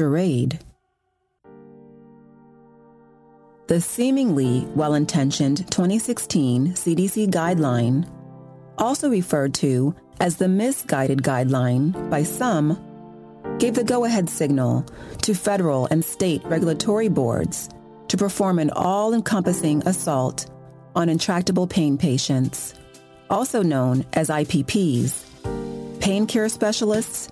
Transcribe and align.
Charade. 0.00 0.58
The 3.66 3.82
seemingly 3.82 4.66
well 4.74 4.94
intentioned 4.94 5.58
2016 5.70 6.68
CDC 6.72 7.28
guideline, 7.28 8.08
also 8.78 9.10
referred 9.10 9.52
to 9.56 9.94
as 10.18 10.36
the 10.36 10.48
misguided 10.48 11.22
guideline 11.22 12.08
by 12.08 12.22
some, 12.22 12.80
gave 13.58 13.74
the 13.74 13.84
go 13.84 14.06
ahead 14.06 14.30
signal 14.30 14.86
to 15.20 15.34
federal 15.34 15.86
and 15.90 16.02
state 16.02 16.42
regulatory 16.46 17.08
boards 17.08 17.68
to 18.08 18.16
perform 18.16 18.58
an 18.58 18.70
all 18.70 19.12
encompassing 19.12 19.86
assault 19.86 20.50
on 20.96 21.10
intractable 21.10 21.66
pain 21.66 21.98
patients, 21.98 22.72
also 23.28 23.62
known 23.62 24.06
as 24.14 24.30
IPPs, 24.30 25.26
pain 26.00 26.26
care 26.26 26.48
specialists, 26.48 27.28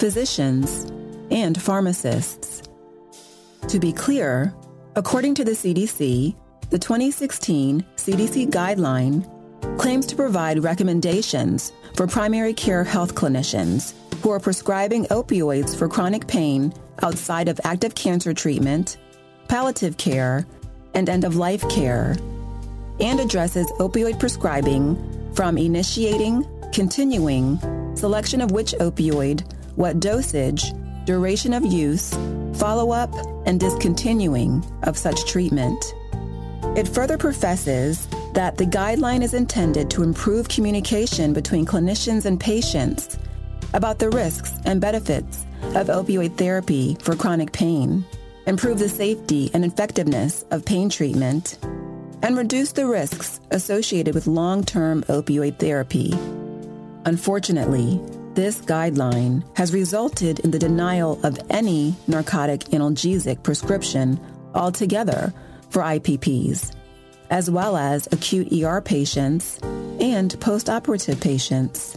physicians, 0.00 0.90
and 1.30 1.60
pharmacists. 1.60 2.62
To 3.68 3.78
be 3.78 3.92
clear, 3.92 4.54
according 4.96 5.34
to 5.36 5.44
the 5.44 5.52
CDC, 5.52 6.34
the 6.70 6.78
2016 6.78 7.84
CDC 7.96 8.50
guideline 8.50 9.26
claims 9.78 10.06
to 10.06 10.16
provide 10.16 10.62
recommendations 10.62 11.72
for 11.94 12.06
primary 12.06 12.52
care 12.54 12.84
health 12.84 13.14
clinicians 13.14 13.94
who 14.22 14.30
are 14.30 14.40
prescribing 14.40 15.04
opioids 15.06 15.76
for 15.76 15.88
chronic 15.88 16.26
pain 16.26 16.72
outside 17.02 17.48
of 17.48 17.60
active 17.64 17.94
cancer 17.94 18.34
treatment, 18.34 18.96
palliative 19.48 19.96
care, 19.96 20.46
and 20.94 21.08
end 21.08 21.24
of 21.24 21.36
life 21.36 21.66
care, 21.68 22.16
and 23.00 23.20
addresses 23.20 23.70
opioid 23.78 24.18
prescribing 24.18 24.96
from 25.34 25.56
initiating, 25.56 26.44
continuing, 26.72 27.58
selection 27.96 28.40
of 28.40 28.50
which 28.50 28.72
opioid, 28.74 29.50
what 29.76 30.00
dosage, 30.00 30.72
duration 31.08 31.54
of 31.54 31.64
use, 31.64 32.12
follow 32.52 32.92
up, 32.92 33.10
and 33.46 33.58
discontinuing 33.58 34.62
of 34.82 34.98
such 34.98 35.24
treatment. 35.24 35.82
It 36.76 36.86
further 36.86 37.16
professes 37.16 38.06
that 38.34 38.58
the 38.58 38.66
guideline 38.66 39.22
is 39.22 39.32
intended 39.32 39.88
to 39.92 40.02
improve 40.02 40.50
communication 40.50 41.32
between 41.32 41.64
clinicians 41.64 42.26
and 42.26 42.38
patients 42.38 43.18
about 43.72 43.98
the 43.98 44.10
risks 44.10 44.52
and 44.66 44.82
benefits 44.82 45.46
of 45.74 45.86
opioid 45.86 46.36
therapy 46.36 46.94
for 47.00 47.16
chronic 47.16 47.52
pain, 47.52 48.04
improve 48.46 48.78
the 48.78 48.88
safety 48.90 49.50
and 49.54 49.64
effectiveness 49.64 50.44
of 50.50 50.66
pain 50.66 50.90
treatment, 50.90 51.58
and 52.20 52.36
reduce 52.36 52.72
the 52.72 52.86
risks 52.86 53.40
associated 53.50 54.14
with 54.14 54.26
long 54.26 54.62
term 54.62 55.02
opioid 55.04 55.58
therapy. 55.58 56.12
Unfortunately, 57.06 57.98
this 58.34 58.60
guideline 58.60 59.42
has 59.56 59.74
resulted 59.74 60.38
in 60.40 60.50
the 60.50 60.58
denial 60.58 61.18
of 61.24 61.38
any 61.50 61.94
narcotic 62.06 62.60
analgesic 62.66 63.42
prescription 63.42 64.20
altogether 64.54 65.32
for 65.70 65.82
IPPs, 65.82 66.74
as 67.30 67.50
well 67.50 67.76
as 67.76 68.06
acute 68.12 68.52
ER 68.52 68.80
patients 68.80 69.58
and 70.00 70.30
postoperative 70.40 71.20
patients. 71.20 71.96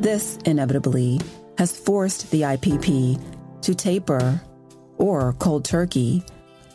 This 0.00 0.36
inevitably 0.44 1.20
has 1.58 1.78
forced 1.78 2.30
the 2.30 2.42
IPP 2.42 3.22
to 3.62 3.74
taper 3.74 4.40
or 4.98 5.32
cold 5.34 5.64
turkey 5.64 6.24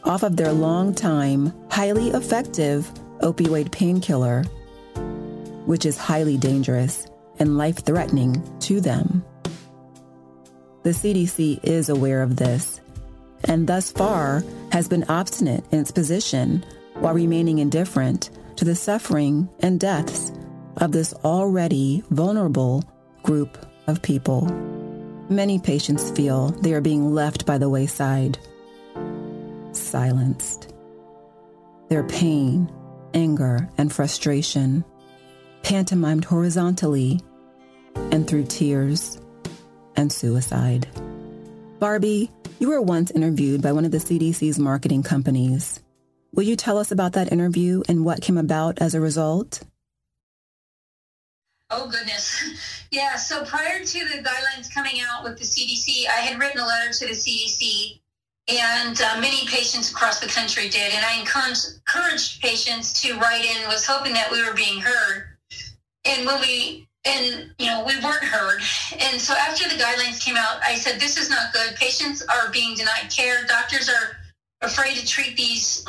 off 0.04 0.24
of 0.24 0.36
their 0.38 0.52
long-time, 0.52 1.54
highly 1.70 2.10
effective 2.10 2.90
opioid 3.20 3.72
painkiller, 3.72 4.44
which 5.66 5.86
is 5.86 5.98
highly 5.98 6.38
dangerous 6.38 7.11
and 7.42 7.58
life 7.58 7.84
threatening 7.84 8.42
to 8.60 8.80
them. 8.80 9.26
The 10.84 10.92
CDC 10.92 11.64
is 11.64 11.90
aware 11.90 12.22
of 12.22 12.36
this 12.36 12.80
and 13.46 13.66
thus 13.66 13.92
far 13.92 14.44
has 14.72 14.88
been 14.88 15.04
obstinate 15.10 15.64
in 15.72 15.80
its 15.80 15.92
position 15.92 16.64
while 17.00 17.16
remaining 17.16 17.58
indifferent 17.58 18.30
to 18.58 18.64
the 18.64 18.76
suffering 18.76 19.50
and 19.62 19.80
deaths 19.80 20.32
of 20.78 20.92
this 20.92 21.16
already 21.26 22.04
vulnerable 22.12 22.84
group 23.24 23.58
of 23.88 24.04
people. 24.04 24.46
Many 25.28 25.58
patients 25.58 26.12
feel 26.12 26.50
they 26.50 26.74
are 26.74 26.82
being 26.82 27.16
left 27.16 27.48
by 27.48 27.58
the 27.58 27.70
wayside, 27.70 28.38
silenced. 29.72 30.72
Their 31.90 32.04
pain, 32.04 32.72
anger, 33.16 33.68
and 33.80 33.92
frustration, 33.92 34.86
pantomimed 35.64 36.26
horizontally 36.26 37.20
and 37.96 38.28
through 38.28 38.46
tears 38.46 39.20
and 39.96 40.12
suicide. 40.12 40.88
Barbie, 41.80 42.32
you 42.60 42.70
were 42.70 42.82
once 42.82 43.12
interviewed 43.12 43.62
by 43.62 43.72
one 43.72 43.86
of 43.86 43.92
the 43.92 43.98
CDC's 43.98 44.60
marketing 44.60 45.04
companies. 45.04 45.82
Will 46.34 46.44
you 46.44 46.56
tell 46.56 46.78
us 46.78 46.92
about 46.92 47.14
that 47.14 47.32
interview 47.32 47.84
and 47.90 48.06
what 48.06 48.22
came 48.22 48.38
about 48.38 48.80
as 48.82 48.94
a 48.94 49.02
result? 49.02 49.62
Oh, 51.70 51.90
goodness. 51.90 52.44
Yeah, 52.92 53.16
so 53.16 53.46
prior 53.46 53.86
to 53.86 54.00
the 54.10 54.22
guidelines 54.22 54.70
coming 54.74 55.00
out 55.00 55.24
with 55.24 55.38
the 55.38 55.46
CDC, 55.46 56.08
I 56.10 56.20
had 56.20 56.38
written 56.38 56.60
a 56.60 56.68
letter 56.68 56.92
to 56.92 57.06
the 57.08 57.14
CDC, 57.14 58.02
and 58.50 59.00
uh, 59.00 59.22
many 59.22 59.48
patients 59.48 59.92
across 59.92 60.20
the 60.20 60.28
country 60.28 60.68
did. 60.68 60.92
And 60.94 61.06
I 61.06 61.18
encouraged, 61.18 62.42
patients 62.42 63.02
to 63.02 63.18
write 63.18 63.46
in, 63.46 63.66
was 63.70 63.86
hoping 63.86 64.12
that 64.12 64.30
we 64.30 64.46
were 64.46 64.54
being 64.54 64.82
heard. 64.82 65.38
And 66.04 66.26
when 66.26 66.42
we, 66.42 66.90
and, 67.06 67.52
you 67.58 67.66
know, 67.66 67.84
we 67.86 68.00
weren't 68.00 68.24
heard. 68.24 68.62
And 69.00 69.20
so 69.20 69.34
after 69.34 69.68
the 69.68 69.76
guidelines 69.76 70.24
came 70.24 70.38
out, 70.38 70.60
I 70.66 70.76
said, 70.76 71.00
this 71.00 71.18
is 71.18 71.30
not 71.30 71.52
good. 71.54 71.76
Patients 71.76 72.22
are 72.22 72.52
being 72.52 72.76
denied 72.76 73.10
care. 73.10 73.46
Doctors 73.48 73.90
are 73.90 74.18
afraid 74.62 74.96
to 74.98 75.06
treat 75.06 75.36
these, 75.36 75.86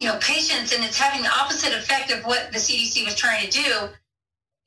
you 0.00 0.08
know, 0.08 0.18
patients, 0.20 0.74
and 0.74 0.82
it's 0.84 0.98
having 0.98 1.22
the 1.22 1.30
opposite 1.30 1.74
effect 1.74 2.10
of 2.10 2.24
what 2.24 2.50
the 2.52 2.58
CDC 2.58 3.04
was 3.04 3.14
trying 3.14 3.48
to 3.48 3.50
do 3.50 3.88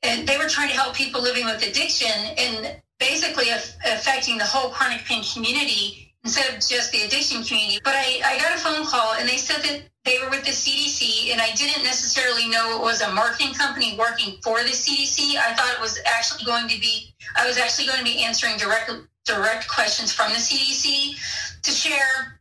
and 0.02 0.26
they 0.26 0.36
were 0.36 0.48
trying 0.48 0.68
to 0.68 0.74
help 0.74 0.94
people 0.94 1.22
living 1.22 1.44
with 1.44 1.66
addiction 1.66 2.10
and 2.36 2.76
basically 2.98 3.50
affecting 3.50 4.38
the 4.38 4.44
whole 4.44 4.70
chronic 4.70 5.04
pain 5.04 5.22
community 5.32 6.11
instead 6.24 6.48
of 6.54 6.54
just 6.66 6.92
the 6.92 7.02
addiction 7.02 7.42
community. 7.42 7.78
But 7.82 7.94
I, 7.96 8.20
I 8.24 8.38
got 8.38 8.54
a 8.54 8.58
phone 8.58 8.86
call 8.86 9.14
and 9.14 9.28
they 9.28 9.36
said 9.36 9.62
that 9.62 9.82
they 10.04 10.18
were 10.22 10.30
with 10.30 10.44
the 10.44 10.50
CDC 10.50 11.32
and 11.32 11.40
I 11.40 11.52
didn't 11.52 11.82
necessarily 11.82 12.48
know 12.48 12.76
it 12.76 12.82
was 12.82 13.02
a 13.02 13.12
marketing 13.12 13.54
company 13.54 13.96
working 13.98 14.38
for 14.42 14.62
the 14.62 14.70
CDC. 14.70 15.36
I 15.36 15.54
thought 15.54 15.72
it 15.74 15.80
was 15.80 15.98
actually 16.06 16.44
going 16.44 16.68
to 16.68 16.80
be, 16.80 17.14
I 17.36 17.46
was 17.46 17.58
actually 17.58 17.86
going 17.86 17.98
to 17.98 18.04
be 18.04 18.22
answering 18.22 18.56
direct, 18.56 18.92
direct 19.24 19.68
questions 19.68 20.12
from 20.12 20.30
the 20.30 20.38
CDC 20.38 21.60
to 21.62 21.70
share 21.70 22.40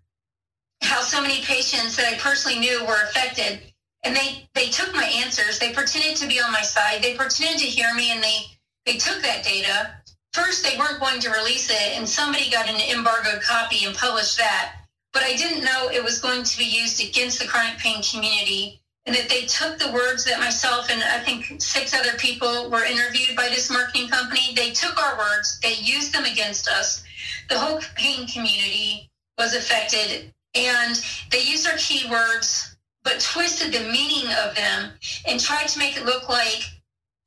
how 0.81 1.01
so 1.01 1.21
many 1.21 1.41
patients 1.41 1.95
that 1.95 2.11
I 2.11 2.17
personally 2.17 2.59
knew 2.59 2.85
were 2.85 3.03
affected 3.03 3.61
and 4.03 4.15
they 4.15 4.49
they 4.55 4.67
took 4.69 4.93
my 4.93 5.05
answers 5.23 5.59
they 5.59 5.71
pretended 5.71 6.17
to 6.17 6.27
be 6.27 6.41
on 6.41 6.51
my 6.51 6.61
side 6.61 7.01
they 7.03 7.15
pretended 7.15 7.59
to 7.59 7.65
hear 7.67 7.93
me 7.93 8.11
and 8.11 8.23
they 8.23 8.39
they 8.85 8.97
took 8.97 9.21
that 9.21 9.43
data 9.43 9.93
first 10.33 10.63
they 10.63 10.77
weren't 10.77 10.99
going 10.99 11.19
to 11.19 11.29
release 11.29 11.69
it 11.69 11.97
and 11.97 12.07
somebody 12.07 12.49
got 12.49 12.69
an 12.69 12.79
embargoed 12.89 13.41
copy 13.41 13.85
and 13.85 13.95
published 13.95 14.37
that. 14.37 14.75
But 15.13 15.23
i 15.23 15.35
didn't 15.35 15.63
know 15.63 15.89
it 15.89 16.03
was 16.03 16.19
going 16.19 16.43
to 16.43 16.57
be 16.57 16.65
used 16.65 17.03
against 17.03 17.39
the 17.39 17.47
chronic 17.47 17.77
pain 17.77 18.01
community 18.01 18.81
and 19.05 19.15
that 19.15 19.29
they 19.29 19.41
took 19.41 19.77
the 19.77 19.91
words 19.91 20.23
that 20.25 20.39
myself 20.39 20.89
and 20.91 21.03
i 21.03 21.19
think 21.19 21.61
six 21.61 21.93
other 21.93 22.17
people 22.17 22.69
were 22.69 22.85
interviewed 22.85 23.35
by 23.35 23.49
this 23.49 23.69
marketing 23.69 24.07
company. 24.07 24.53
They 24.55 24.71
took 24.71 24.97
our 24.97 25.17
words 25.17 25.59
they 25.61 25.75
used 25.75 26.13
them 26.13 26.25
against 26.25 26.67
us. 26.69 27.03
The 27.49 27.59
whole 27.59 27.81
pain 27.95 28.27
community 28.27 29.09
was 29.37 29.53
affected 29.53 30.33
and 30.55 31.03
they 31.31 31.41
used 31.41 31.67
our 31.67 31.77
keywords 31.77 32.75
but 33.03 33.19
twisted 33.19 33.73
the 33.73 33.91
meaning 33.91 34.31
of 34.43 34.55
them 34.55 34.91
and 35.27 35.39
tried 35.39 35.67
to 35.67 35.79
make 35.79 35.97
it 35.97 36.05
look 36.05 36.29
like 36.29 36.63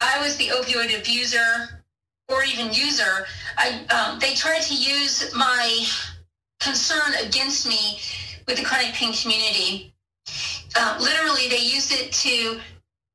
I 0.01 0.21
was 0.23 0.37
the 0.37 0.49
opioid 0.49 0.99
abuser 0.99 1.84
or 2.29 2.43
even 2.45 2.73
user. 2.73 3.27
I, 3.57 3.85
um, 3.87 4.19
they 4.19 4.35
tried 4.35 4.63
to 4.63 4.75
use 4.75 5.33
my 5.35 5.87
concern 6.61 7.15
against 7.23 7.69
me 7.69 7.99
with 8.47 8.57
the 8.57 8.65
chronic 8.65 8.95
pain 8.95 9.13
community. 9.13 9.95
Uh, 10.77 10.99
literally, 11.01 11.49
they 11.49 11.59
used 11.59 11.93
it 11.93 12.13
to 12.13 12.61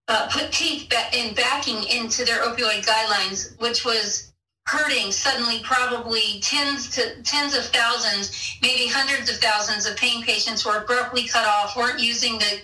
uh, 0.08 0.28
put 0.32 0.52
teeth 0.52 0.92
in 1.14 1.34
backing 1.34 1.84
into 1.86 2.26
their 2.26 2.44
opioid 2.44 2.86
guidelines, 2.86 3.60
which 3.60 3.86
was 3.86 4.34
hurting 4.66 5.12
suddenly 5.12 5.62
probably 5.64 6.40
tens 6.42 6.90
to 6.90 7.22
tens 7.24 7.58
of 7.58 7.66
thousands, 7.66 8.58
maybe 8.62 8.88
hundreds 8.88 9.30
of 9.30 9.38
thousands 9.38 9.88
of 9.88 9.98
pain 9.98 10.24
patients 10.24 10.64
were 10.64 10.78
abruptly 10.78 11.28
cut 11.28 11.48
off, 11.48 11.76
weren't 11.76 12.00
using 12.00 12.38
the 12.38 12.62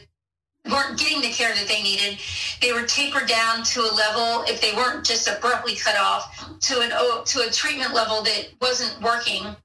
weren't 0.70 0.98
getting 1.00 1.22
the 1.22 1.30
care 1.30 1.54
that 1.54 1.68
they 1.68 1.82
needed. 1.84 2.18
They 2.62 2.74
were 2.74 2.84
tapered 2.84 3.28
down 3.28 3.64
to 3.64 3.82
a 3.82 3.92
level, 3.94 4.44
if 4.48 4.62
they 4.62 4.74
weren't 4.74 5.06
just 5.06 5.28
abruptly 5.28 5.76
cut 5.76 5.98
off, 5.98 6.60
to 6.62 6.82
an 6.82 6.90
to 6.90 7.48
a 7.48 7.52
treatment 7.52 7.94
level 7.94 8.24
that 8.24 8.50
wasn't 8.62 9.02
working. 9.02 9.56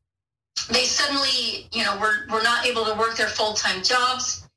They 0.69 0.85
suddenly, 0.85 1.69
you 1.73 1.85
know, 1.85 1.97
were, 1.99 2.27
were 2.31 2.43
not 2.43 2.67
able 2.67 2.85
to 2.85 2.95
work 2.95 3.17
their 3.17 3.29
full-time 3.29 3.83
jobs 3.83 4.49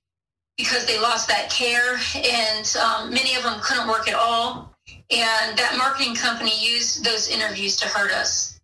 because 0.57 0.85
they 0.85 0.99
lost 0.99 1.27
that 1.29 1.49
care 1.49 1.97
and 2.15 2.75
um, 2.77 3.09
many 3.09 3.35
of 3.35 3.43
them 3.43 3.59
couldn't 3.61 3.87
work 3.87 4.07
at 4.07 4.13
all 4.13 4.73
And 5.09 5.57
that 5.57 5.75
marketing 5.77 6.15
company 6.15 6.51
used 6.59 7.03
those 7.03 7.29
interviews 7.29 7.75
to 7.77 7.87
hurt 7.87 8.11
us. 8.11 8.59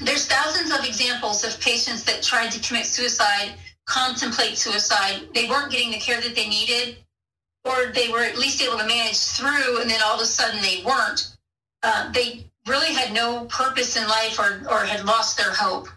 There's 0.00 0.26
thousands 0.26 0.72
of 0.72 0.84
examples 0.84 1.44
of 1.44 1.58
patients 1.60 2.04
that 2.04 2.22
tried 2.22 2.50
to 2.52 2.60
commit 2.60 2.86
suicide, 2.86 3.54
contemplate 3.86 4.56
suicide. 4.56 5.28
They 5.34 5.48
weren't 5.48 5.70
getting 5.70 5.90
the 5.90 5.98
care 5.98 6.20
that 6.20 6.34
they 6.34 6.48
needed, 6.48 6.96
or 7.64 7.92
they 7.94 8.08
were 8.08 8.22
at 8.22 8.38
least 8.38 8.62
able 8.62 8.78
to 8.78 8.86
manage 8.86 9.18
through, 9.18 9.80
and 9.80 9.90
then 9.90 10.00
all 10.04 10.16
of 10.16 10.20
a 10.20 10.26
sudden 10.26 10.60
they 10.62 10.82
weren't. 10.84 11.36
Uh, 11.82 12.10
they 12.12 12.46
really 12.66 12.94
had 12.94 13.12
no 13.12 13.44
purpose 13.46 13.96
in 13.96 14.06
life 14.08 14.38
or, 14.38 14.62
or 14.70 14.84
had 14.84 15.04
lost 15.04 15.36
their 15.36 15.52
hope. 15.52 15.88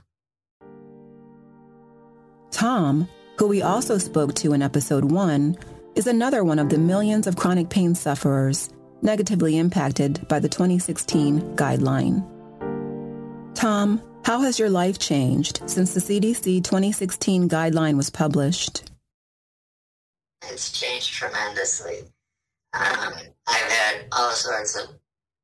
Tom, 2.52 3.08
who 3.38 3.48
we 3.48 3.62
also 3.62 3.98
spoke 3.98 4.34
to 4.36 4.54
in 4.54 4.62
episode 4.62 5.06
one, 5.06 5.58
is 5.96 6.08
another 6.08 6.44
one 6.44 6.60
of 6.60 6.70
the 6.70 6.78
millions 6.78 7.28
of 7.28 7.36
chronic 7.36 7.70
pain 7.70 7.96
sufferers 7.96 8.70
negatively 9.02 9.58
impacted 9.58 10.28
by 10.28 10.40
the 10.40 10.50
2016 10.50 11.56
guideline. 11.56 12.26
Tom, 13.54 14.02
how 14.28 14.42
has 14.42 14.60
your 14.60 14.70
life 14.70 15.00
changed 15.00 15.62
since 15.68 15.94
the 15.94 16.02
CDC 16.02 16.62
2016 16.62 17.48
guideline 17.48 17.96
was 17.96 18.10
published? 18.10 18.92
It's 20.52 20.78
changed 20.78 21.14
tremendously. 21.14 22.00
Um, 22.74 23.14
I've 23.48 23.72
had 23.72 24.06
all 24.12 24.32
sorts 24.32 24.76
of 24.76 24.90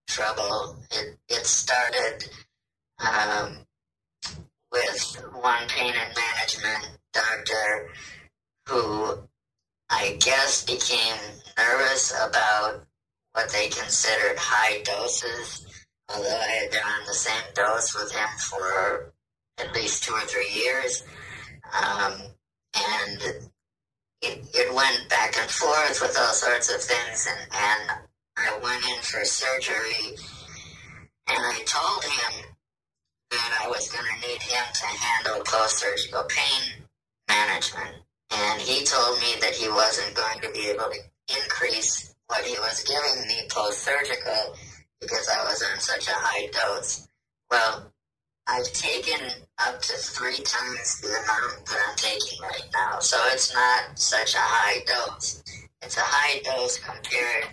trouble. 0.09 0.75
It, 0.91 1.17
it 1.29 1.45
started 1.45 2.25
um, 2.99 3.59
with 4.69 5.25
one 5.31 5.65
pain 5.69 5.93
and 5.97 6.17
management 6.17 6.99
doctor 7.13 7.87
who 8.67 9.17
I 9.89 10.17
guess 10.19 10.65
became 10.65 11.15
nervous 11.57 12.11
about 12.11 12.83
what 13.31 13.49
they 13.49 13.69
considered 13.69 14.37
high 14.37 14.81
doses, 14.83 15.82
although 16.09 16.39
I 16.39 16.51
had 16.61 16.71
been 16.71 16.83
on 16.83 17.05
the 17.05 17.13
same 17.13 17.43
dose 17.53 17.95
with 17.95 18.11
him 18.11 18.29
for 18.39 19.13
at 19.59 19.73
least 19.73 20.03
two 20.03 20.13
or 20.13 20.21
three 20.21 20.49
years. 20.53 21.03
Um, 21.73 22.13
and 22.75 23.21
it, 24.21 24.45
it 24.53 24.73
went 24.73 25.09
back 25.09 25.35
and 25.39 25.49
forth 25.49 26.01
with 26.01 26.17
all 26.19 26.33
sorts 26.33 26.73
of 26.73 26.81
things, 26.81 27.27
and, 27.27 27.47
and 27.51 27.99
I 28.37 28.57
went 28.63 28.83
in 28.89 29.01
for 29.01 29.23
surgery, 29.25 30.15
and 31.27 31.39
I 31.39 31.61
told 31.65 32.03
him 32.03 32.45
that 33.31 33.61
I 33.63 33.67
was 33.69 33.91
going 33.91 34.05
to 34.05 34.27
need 34.27 34.41
him 34.41 34.63
to 34.73 34.85
handle 34.85 35.43
post-surgical 35.45 36.23
pain 36.29 36.83
management. 37.27 37.95
And 38.31 38.61
he 38.61 38.83
told 38.85 39.19
me 39.19 39.35
that 39.41 39.53
he 39.53 39.69
wasn't 39.69 40.15
going 40.15 40.39
to 40.41 40.51
be 40.51 40.69
able 40.69 40.89
to 40.89 40.99
increase 41.37 42.13
what 42.27 42.43
he 42.43 42.57
was 42.59 42.83
giving 42.83 43.27
me 43.27 43.47
post-surgical 43.49 44.55
because 45.03 45.29
I 45.29 45.43
was 45.43 45.61
on 45.61 45.79
such 45.79 46.07
a 46.07 46.13
high 46.13 46.47
dose. 46.51 47.07
Well, 47.51 47.91
I've 48.47 48.71
taken 48.73 49.19
up 49.65 49.81
to 49.81 49.93
three 49.93 50.41
times 50.43 51.01
the 51.01 51.07
amount 51.07 51.65
that 51.65 51.77
I'm 51.87 51.95
taking 51.95 52.41
right 52.41 52.67
now, 52.73 52.99
so 52.99 53.17
it's 53.27 53.53
not 53.53 53.97
such 53.97 54.35
a 54.35 54.39
high 54.39 54.83
dose. 54.85 55.43
It's 55.81 55.97
a 55.97 56.01
high 56.01 56.41
dose 56.43 56.77
compared 56.79 57.47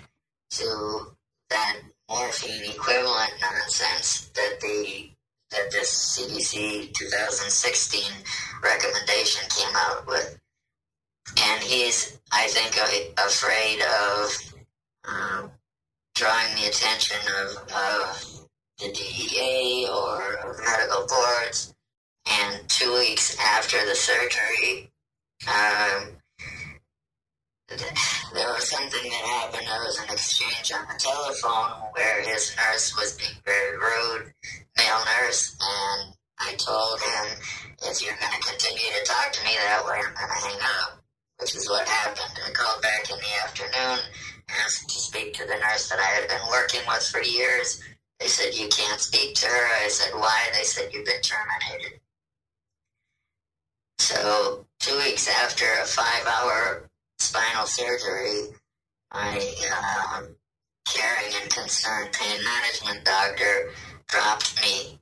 to 0.50 1.12
that 1.50 1.76
morphine 2.08 2.70
equivalent 2.70 3.32
nonsense 3.40 4.30
that 4.34 4.58
the 4.60 5.10
that 5.50 5.70
this 5.72 6.16
CDC 6.16 6.92
2016 6.94 8.02
recommendation 8.62 9.48
came 9.50 9.74
out 9.74 10.06
with. 10.06 10.38
And 11.38 11.62
he's, 11.62 12.20
I 12.32 12.46
think, 12.48 12.76
afraid 13.18 13.80
of 13.82 14.54
um, 15.08 15.50
drawing 16.20 16.54
the 16.54 16.68
attention 16.68 17.16
of, 17.40 17.56
of 17.72 18.46
the 18.78 18.92
DEA 18.92 19.88
or 19.88 20.54
medical 20.62 21.06
boards. 21.08 21.74
And 22.28 22.68
two 22.68 22.92
weeks 22.92 23.38
after 23.40 23.78
the 23.86 23.94
surgery, 23.94 24.90
um, 25.48 26.20
there 28.34 28.52
was 28.52 28.68
something 28.68 29.02
that 29.02 29.24
happened. 29.24 29.66
There 29.66 29.80
was 29.80 29.98
an 29.98 30.12
exchange 30.12 30.72
on 30.72 30.86
the 30.92 31.00
telephone 31.00 31.88
where 31.92 32.20
his 32.22 32.54
nurse 32.54 32.94
was 32.98 33.16
being 33.16 33.40
very 33.46 33.78
rude, 33.78 34.34
male 34.76 35.02
nurse, 35.22 35.56
and 35.58 36.12
I 36.38 36.52
told 36.56 37.00
him, 37.00 37.40
if 37.88 38.02
you're 38.02 38.16
going 38.20 38.32
to 38.32 38.46
continue 38.46 38.92
to 38.92 39.04
talk 39.06 39.32
to 39.32 39.44
me 39.44 39.52
that 39.56 39.86
way, 39.86 39.96
I'm 39.96 40.12
going 40.12 40.28
to 40.28 40.48
hang 40.48 40.60
up, 40.82 41.00
which 41.38 41.56
is 41.56 41.66
what 41.70 41.88
happened. 41.88 42.40
I 42.46 42.50
called 42.50 42.82
back 42.82 43.08
in 43.10 43.16
the 43.16 43.42
afternoon, 43.42 44.00
asked 44.64 44.88
to 44.88 44.98
speak 44.98 45.34
to 45.34 45.46
the 45.46 45.58
nurse 45.58 45.88
that 45.88 45.98
I 45.98 46.20
had 46.20 46.28
been 46.28 46.48
working 46.50 46.80
with 46.88 47.06
for 47.06 47.22
years. 47.22 47.82
They 48.18 48.26
said, 48.26 48.54
you 48.54 48.68
can't 48.68 49.00
speak 49.00 49.34
to 49.36 49.46
her. 49.46 49.84
I 49.84 49.88
said, 49.88 50.12
why? 50.14 50.48
They 50.52 50.64
said, 50.64 50.90
you've 50.92 51.06
been 51.06 51.22
terminated. 51.22 52.00
So 53.98 54.66
two 54.78 54.96
weeks 54.98 55.28
after 55.28 55.64
a 55.82 55.86
five-hour 55.86 56.88
spinal 57.18 57.66
surgery, 57.66 58.54
my 59.12 59.54
uh, 59.72 60.22
caring 60.86 61.34
and 61.40 61.50
concerned 61.50 62.12
pain 62.12 62.40
management 62.42 63.04
doctor 63.04 63.70
dropped 64.08 64.60
me 64.62 64.98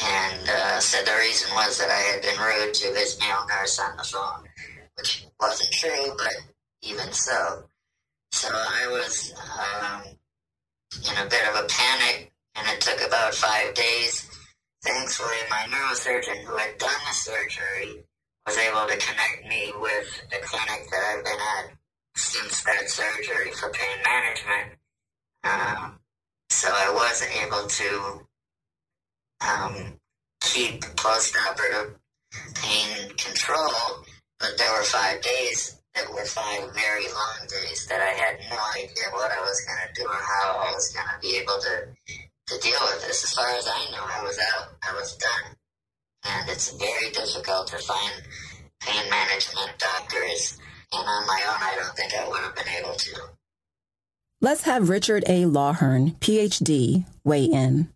and 0.00 0.48
uh, 0.48 0.80
said 0.80 1.06
the 1.06 1.16
reason 1.18 1.50
was 1.54 1.78
that 1.78 1.90
I 1.90 2.00
had 2.12 2.22
been 2.22 2.38
rude 2.38 2.74
to 2.74 2.88
his 2.94 3.18
male 3.18 3.46
nurse 3.48 3.78
on 3.78 3.96
the 3.96 4.04
phone, 4.04 4.48
which 4.96 5.26
wasn't 5.40 5.72
true, 5.72 6.14
but 6.16 6.34
even 6.82 7.12
so. 7.12 7.64
So 8.32 8.48
I 8.50 8.88
was 8.90 9.32
um, 9.38 10.02
in 11.10 11.26
a 11.26 11.28
bit 11.28 11.46
of 11.48 11.64
a 11.64 11.68
panic, 11.68 12.32
and 12.56 12.66
it 12.68 12.80
took 12.80 13.00
about 13.06 13.34
five 13.34 13.74
days. 13.74 14.28
Thankfully, 14.82 15.36
my 15.48 15.64
neurosurgeon 15.68 16.42
who 16.44 16.56
had 16.56 16.76
done 16.78 16.90
the 17.06 17.14
surgery 17.14 18.04
was 18.46 18.56
able 18.58 18.86
to 18.88 18.96
connect 18.96 19.46
me 19.48 19.72
with 19.80 20.22
the 20.30 20.38
clinic 20.44 20.90
that 20.90 21.14
I've 21.14 21.24
been 21.24 21.32
at 21.34 21.76
since 22.16 22.62
that 22.64 22.90
surgery 22.90 23.52
for 23.52 23.70
pain 23.70 24.02
management. 24.04 24.78
Um, 25.44 26.00
so 26.50 26.68
I 26.68 26.90
was 26.92 27.22
able 27.44 27.68
to 27.68 28.26
um, 29.46 29.98
keep 30.40 30.82
post-operative 30.96 31.96
pain 32.54 33.08
control, 33.16 34.04
but 34.40 34.58
there 34.58 34.72
were 34.72 34.82
five 34.84 35.20
days 35.22 35.81
that 35.94 36.10
were 36.12 36.24
five 36.24 36.72
very 36.74 37.06
long 37.12 37.38
days 37.48 37.86
that 37.86 38.00
I 38.00 38.12
had 38.16 38.38
no 38.50 38.58
idea 38.76 39.12
what 39.12 39.30
I 39.30 39.40
was 39.40 39.60
going 39.66 39.82
to 39.86 40.00
do 40.00 40.08
or 40.08 40.20
how 40.20 40.58
I 40.58 40.72
was 40.72 40.92
going 40.92 41.06
to 41.06 41.18
be 41.20 41.36
able 41.36 41.58
to 41.60 41.88
to 42.48 42.58
deal 42.60 42.80
with 42.82 43.06
this. 43.06 43.24
As 43.24 43.32
far 43.34 43.48
as 43.56 43.66
I 43.68 43.90
know, 43.92 44.02
I 44.02 44.22
was 44.22 44.38
out. 44.38 44.68
I 44.82 44.92
was 44.94 45.16
done 45.16 45.56
and 46.24 46.48
it's 46.48 46.70
very 46.72 47.10
difficult 47.10 47.66
to 47.68 47.78
find 47.78 48.12
pain 48.80 49.10
management 49.10 49.78
doctors. 49.78 50.58
And 50.92 51.08
on 51.08 51.26
my 51.26 51.40
own, 51.48 51.62
I 51.62 51.76
don't 51.76 51.96
think 51.96 52.12
I 52.14 52.28
would 52.28 52.40
have 52.40 52.54
been 52.54 52.68
able 52.80 52.94
to. 52.94 53.20
Let's 54.40 54.62
have 54.62 54.88
Richard 54.88 55.24
A. 55.26 55.44
Lawhern, 55.44 56.16
PhD, 56.16 57.06
weigh 57.24 57.44
in. 57.44 57.88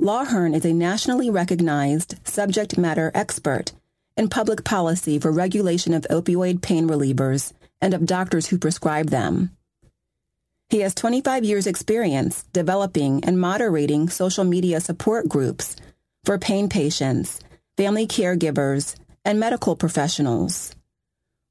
Lawhern 0.00 0.54
is 0.54 0.64
a 0.64 0.72
nationally 0.72 1.30
recognized 1.30 2.16
subject 2.26 2.76
matter 2.78 3.10
expert 3.14 3.72
in 4.16 4.28
public 4.28 4.64
policy 4.64 5.18
for 5.18 5.30
regulation 5.30 5.94
of 5.94 6.06
opioid 6.10 6.62
pain 6.62 6.88
relievers 6.88 7.52
and 7.80 7.94
of 7.94 8.06
doctors 8.06 8.46
who 8.46 8.58
prescribe 8.58 9.10
them. 9.10 9.50
He 10.68 10.80
has 10.80 10.94
25 10.94 11.44
years' 11.44 11.66
experience 11.66 12.44
developing 12.52 13.24
and 13.24 13.38
moderating 13.38 14.08
social 14.08 14.44
media 14.44 14.80
support 14.80 15.28
groups 15.28 15.76
for 16.24 16.38
pain 16.38 16.68
patients, 16.68 17.40
family 17.76 18.06
caregivers, 18.06 18.94
and 19.24 19.38
medical 19.38 19.76
professionals. 19.76 20.74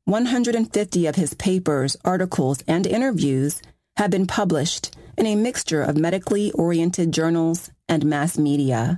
150 0.06 1.06
of 1.06 1.16
his 1.16 1.34
papers, 1.36 1.96
articles, 2.04 2.64
and 2.68 2.88
interviews 2.88 3.62
have 3.98 4.10
been 4.10 4.26
published 4.26 4.96
in 5.18 5.28
a 5.28 5.36
mixture 5.36 5.84
of 5.84 5.98
medically 5.98 6.52
oriented 6.54 7.12
journals 7.12 7.70
and 7.88 8.06
mass 8.06 8.38
media. 8.38 8.98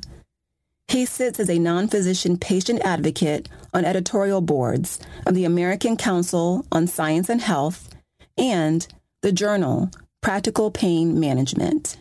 He 0.88 1.06
sits 1.06 1.40
as 1.40 1.50
a 1.50 1.60
non 1.60 1.88
physician 1.88 2.38
patient 2.38 2.82
advocate 2.84 3.50
on 3.74 3.86
editorial 3.86 4.42
boards 4.42 5.00
of 5.26 5.34
the 5.34 5.46
American 5.46 5.98
Council 5.98 6.66
on 6.72 6.88
Science 6.88 7.30
and 7.30 7.42
Health 7.42 7.90
and 8.38 8.86
the 9.22 9.32
journal 9.32 9.90
Practical 10.22 10.72
Pain 10.72 11.20
Management. 11.20 11.98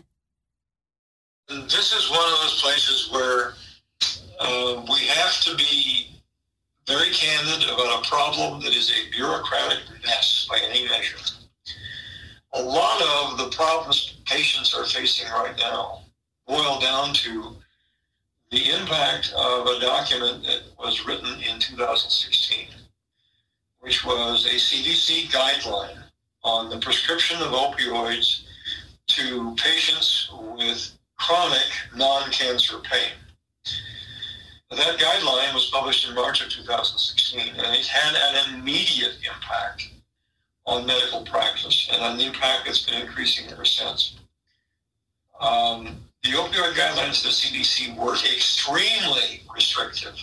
This 1.47 1.93
is 1.93 2.09
one 2.09 2.33
of 2.33 2.39
those 2.39 2.61
places 2.61 3.09
where 3.11 3.53
uh, 4.39 4.85
we 4.89 5.07
have 5.07 5.41
to 5.41 5.55
be 5.55 6.21
very 6.87 7.09
candid 7.11 7.69
about 7.69 8.03
a 8.03 8.07
problem 8.07 8.61
that 8.61 8.75
is 8.75 8.91
a 8.91 9.11
bureaucratic 9.11 9.79
mess 10.05 10.47
by 10.49 10.59
any 10.69 10.87
measure. 10.87 11.17
A 12.53 12.61
lot 12.61 13.01
of 13.01 13.37
the 13.37 13.55
problems 13.55 14.17
patients 14.25 14.73
are 14.75 14.85
facing 14.85 15.31
right 15.31 15.55
now 15.57 16.01
boil 16.47 16.79
down 16.79 17.13
to 17.13 17.55
the 18.53 18.69
impact 18.69 19.33
of 19.35 19.65
a 19.65 19.79
document 19.79 20.43
that 20.43 20.61
was 20.77 21.07
written 21.07 21.27
in 21.41 21.59
2016, 21.59 22.67
which 23.79 24.05
was 24.05 24.45
a 24.45 24.49
CDC 24.49 25.25
guideline 25.31 26.03
on 26.43 26.69
the 26.69 26.77
prescription 26.77 27.41
of 27.41 27.47
opioids 27.47 28.43
to 29.07 29.55
patients 29.55 30.29
with 30.55 30.95
chronic 31.17 31.65
non-cancer 31.95 32.77
pain. 32.83 33.13
That 34.69 34.99
guideline 34.99 35.51
was 35.55 35.71
published 35.73 36.07
in 36.07 36.13
March 36.13 36.43
of 36.43 36.51
2016, 36.51 37.55
and 37.57 37.75
it 37.75 37.87
had 37.87 38.13
an 38.15 38.53
immediate 38.53 39.15
impact 39.25 39.89
on 40.67 40.85
medical 40.85 41.25
practice, 41.25 41.89
and 41.91 42.03
an 42.03 42.19
impact 42.19 42.67
that's 42.67 42.85
been 42.85 43.01
increasing 43.01 43.51
ever 43.51 43.65
since. 43.65 44.15
Um, 45.41 46.03
the 46.23 46.29
opioid 46.29 46.73
guidelines 46.73 47.17
of 47.17 47.23
the 47.23 47.29
CDC 47.29 47.97
were 47.97 48.13
extremely 48.13 49.41
restrictive. 49.53 50.15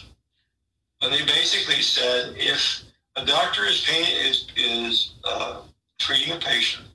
And 1.03 1.13
they 1.13 1.25
basically 1.25 1.83
said 1.83 2.35
if 2.37 2.83
a 3.17 3.25
doctor 3.25 3.65
is, 3.65 3.87
is, 3.91 4.47
is 4.57 5.13
uh, 5.25 5.61
treating 5.99 6.33
a 6.33 6.39
patient 6.39 6.87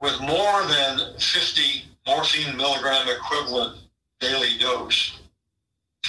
with 0.00 0.18
more 0.20 0.62
than 0.64 1.18
50 1.18 1.84
morphine 2.06 2.56
milligram 2.56 3.08
equivalent 3.08 3.78
daily 4.20 4.58
dose, 4.58 5.20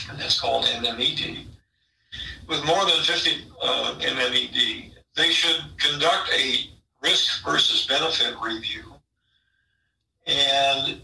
and 0.10 0.20
that's 0.20 0.40
called 0.40 0.66
MMED, 0.66 1.46
with 2.48 2.64
more 2.66 2.86
than 2.86 3.04
50 3.04 3.46
uh, 3.62 3.96
MMED, 4.00 4.92
they 5.16 5.30
should 5.32 5.62
conduct 5.78 6.30
a 6.38 6.70
risk 7.02 7.46
versus 7.46 7.86
benefit 7.88 8.36
review 8.42 8.94
and 10.28 11.02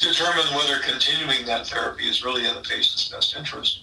determine 0.00 0.46
whether 0.54 0.80
continuing 0.80 1.44
that 1.46 1.66
therapy 1.66 2.08
is 2.08 2.24
really 2.24 2.46
in 2.46 2.54
the 2.54 2.62
patient's 2.62 3.08
best 3.08 3.36
interest. 3.36 3.82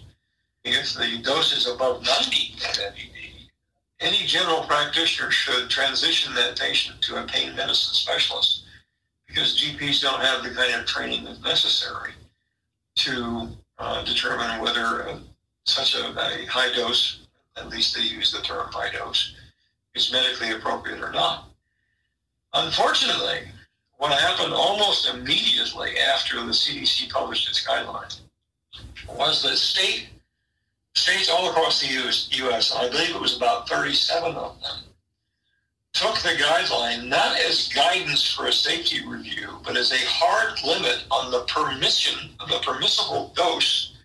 If 0.64 0.94
the 0.96 1.22
dose 1.24 1.56
is 1.56 1.68
above 1.68 2.04
90 2.04 2.56
MMED, 2.58 3.50
any 4.00 4.26
general 4.26 4.64
practitioner 4.64 5.32
should 5.32 5.70
transition 5.70 6.34
that 6.36 6.60
patient 6.60 7.02
to 7.04 7.24
a 7.24 7.28
pain 7.28 7.56
medicine 7.56 7.94
specialist 7.94 8.64
because 9.28 9.62
GPs 9.62 10.02
don't 10.02 10.22
have 10.22 10.44
the 10.44 10.50
kind 10.50 10.74
of 10.74 10.86
training 10.86 11.24
that's 11.24 11.42
necessary 11.42 12.12
to 12.96 13.50
uh, 13.78 14.04
determine 14.04 14.62
whether 14.62 15.08
uh, 15.08 15.20
such 15.66 15.96
a, 15.96 16.10
a 16.10 16.46
high 16.48 16.74
dose, 16.76 17.28
at 17.58 17.70
least 17.70 17.96
they 17.96 18.02
use 18.02 18.32
the 18.32 18.42
term 18.42 18.68
high 18.72 18.92
dose, 18.92 19.36
is 19.96 20.12
medically 20.12 20.52
appropriate 20.52 21.02
or 21.02 21.12
not. 21.12 21.50
Unfortunately, 22.54 23.42
what 23.98 24.18
happened 24.20 24.54
almost 24.54 25.10
immediately 25.10 25.98
after 25.98 26.38
the 26.38 26.52
CDC 26.52 27.10
published 27.10 27.50
its 27.50 27.66
guidelines 27.66 28.20
was 29.08 29.44
that 29.44 29.58
state 29.58 30.10
states 30.96 31.30
all 31.30 31.50
across 31.50 31.82
the 31.82 31.88
US, 32.00 32.28
U.S., 32.32 32.74
I 32.76 32.90
believe 32.90 33.16
it 33.16 33.22
was 33.22 33.38
about 33.38 33.70
37 33.70 34.36
of 34.36 34.62
them, 34.62 34.78
took 35.94 36.16
the 36.20 36.30
guideline 36.30 37.08
not 37.08 37.38
as 37.40 37.72
guidance 37.74 38.34
for 38.34 38.48
a 38.48 38.54
safety 38.54 39.06
review, 39.06 39.60
but 39.64 39.78
as 39.78 39.92
a 39.92 40.06
hard 40.06 40.62
limit 40.64 41.06
on 41.10 41.32
the 41.32 41.42
permission, 41.42 42.32
the 42.50 42.60
permissible 42.60 43.32
dose 43.36 43.96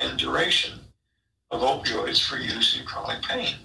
and 0.00 0.18
duration 0.18 0.78
of 1.50 1.60
opioids 1.60 2.22
for 2.22 2.36
use 2.36 2.78
in 2.78 2.86
chronic 2.86 3.22
pain. 3.22 3.56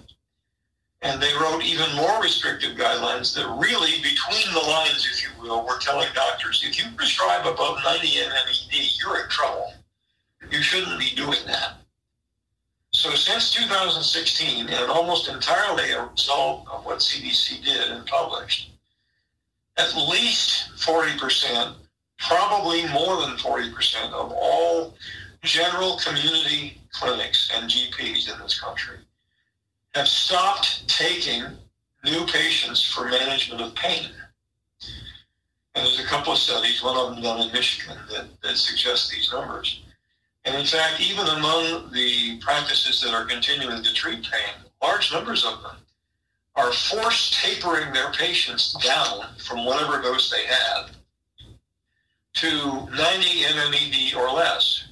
And 1.03 1.21
they 1.21 1.31
wrote 1.39 1.63
even 1.63 1.95
more 1.95 2.21
restrictive 2.21 2.75
guidelines 2.75 3.35
that 3.35 3.47
really, 3.47 4.01
between 4.01 4.51
the 4.53 4.67
lines, 4.67 5.07
if 5.11 5.21
you 5.21 5.29
will, 5.41 5.63
were 5.63 5.77
telling 5.79 6.07
doctors, 6.15 6.63
if 6.67 6.77
you 6.79 6.85
prescribe 6.95 7.45
above 7.45 7.77
90 7.83 8.07
MMED, 8.07 8.99
you're 8.99 9.21
in 9.23 9.29
trouble. 9.29 9.73
You 10.49 10.61
shouldn't 10.61 10.99
be 10.99 11.11
doing 11.15 11.39
that. 11.45 11.73
So 12.91 13.11
since 13.11 13.53
2016, 13.53 14.69
and 14.69 14.91
almost 14.91 15.29
entirely 15.29 15.91
a 15.91 16.05
result 16.05 16.67
of 16.71 16.83
what 16.83 16.99
CDC 16.99 17.63
did 17.63 17.91
and 17.91 18.05
published, 18.07 18.71
at 19.77 19.95
least 19.95 20.71
40%, 20.77 21.75
probably 22.17 22.87
more 22.87 23.21
than 23.21 23.37
40% 23.37 24.13
of 24.13 24.31
all 24.31 24.95
general 25.43 25.99
community 26.03 26.81
clinics 26.91 27.51
and 27.53 27.69
GPs 27.69 28.33
in 28.33 28.39
this 28.41 28.59
country 28.59 28.97
have 29.97 30.07
stopped 30.07 30.87
taking 30.87 31.43
new 32.05 32.23
patients 32.27 32.83
for 32.83 33.09
management 33.09 33.61
of 33.61 33.73
pain. 33.73 34.05
And 35.73 35.85
there's 35.85 35.99
a 35.99 36.05
couple 36.05 36.33
of 36.33 36.39
studies, 36.39 36.83
one 36.83 36.95
of 36.95 37.15
them 37.15 37.23
done 37.23 37.41
in 37.41 37.51
Michigan, 37.51 37.97
that, 38.11 38.27
that 38.41 39.09
these 39.11 39.29
numbers. 39.33 39.83
And 40.45 40.55
in 40.55 40.65
fact, 40.65 41.01
even 41.01 41.25
among 41.25 41.91
the 41.91 42.39
practices 42.39 43.01
that 43.01 43.13
are 43.13 43.25
continuing 43.25 43.83
to 43.83 43.93
treat 43.93 44.21
pain, 44.21 44.63
large 44.83 45.11
numbers 45.11 45.43
of 45.43 45.63
them 45.63 45.77
are 46.55 46.71
forced 46.71 47.33
tapering 47.33 47.91
their 47.91 48.11
patients 48.13 48.73
down 48.73 49.25
from 49.39 49.65
whatever 49.65 50.01
dose 50.01 50.29
they 50.29 50.45
had 50.45 50.91
to 52.35 52.47
90 52.49 52.93
MMED 52.95 54.15
or 54.15 54.31
less. 54.31 54.89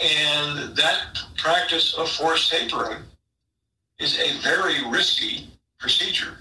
And 0.00 0.76
that 0.76 1.18
practice 1.36 1.94
of 1.94 2.08
forced 2.08 2.50
tapering 2.50 3.02
is 3.98 4.18
a 4.18 4.40
very 4.42 4.88
risky 4.90 5.48
procedure. 5.78 6.36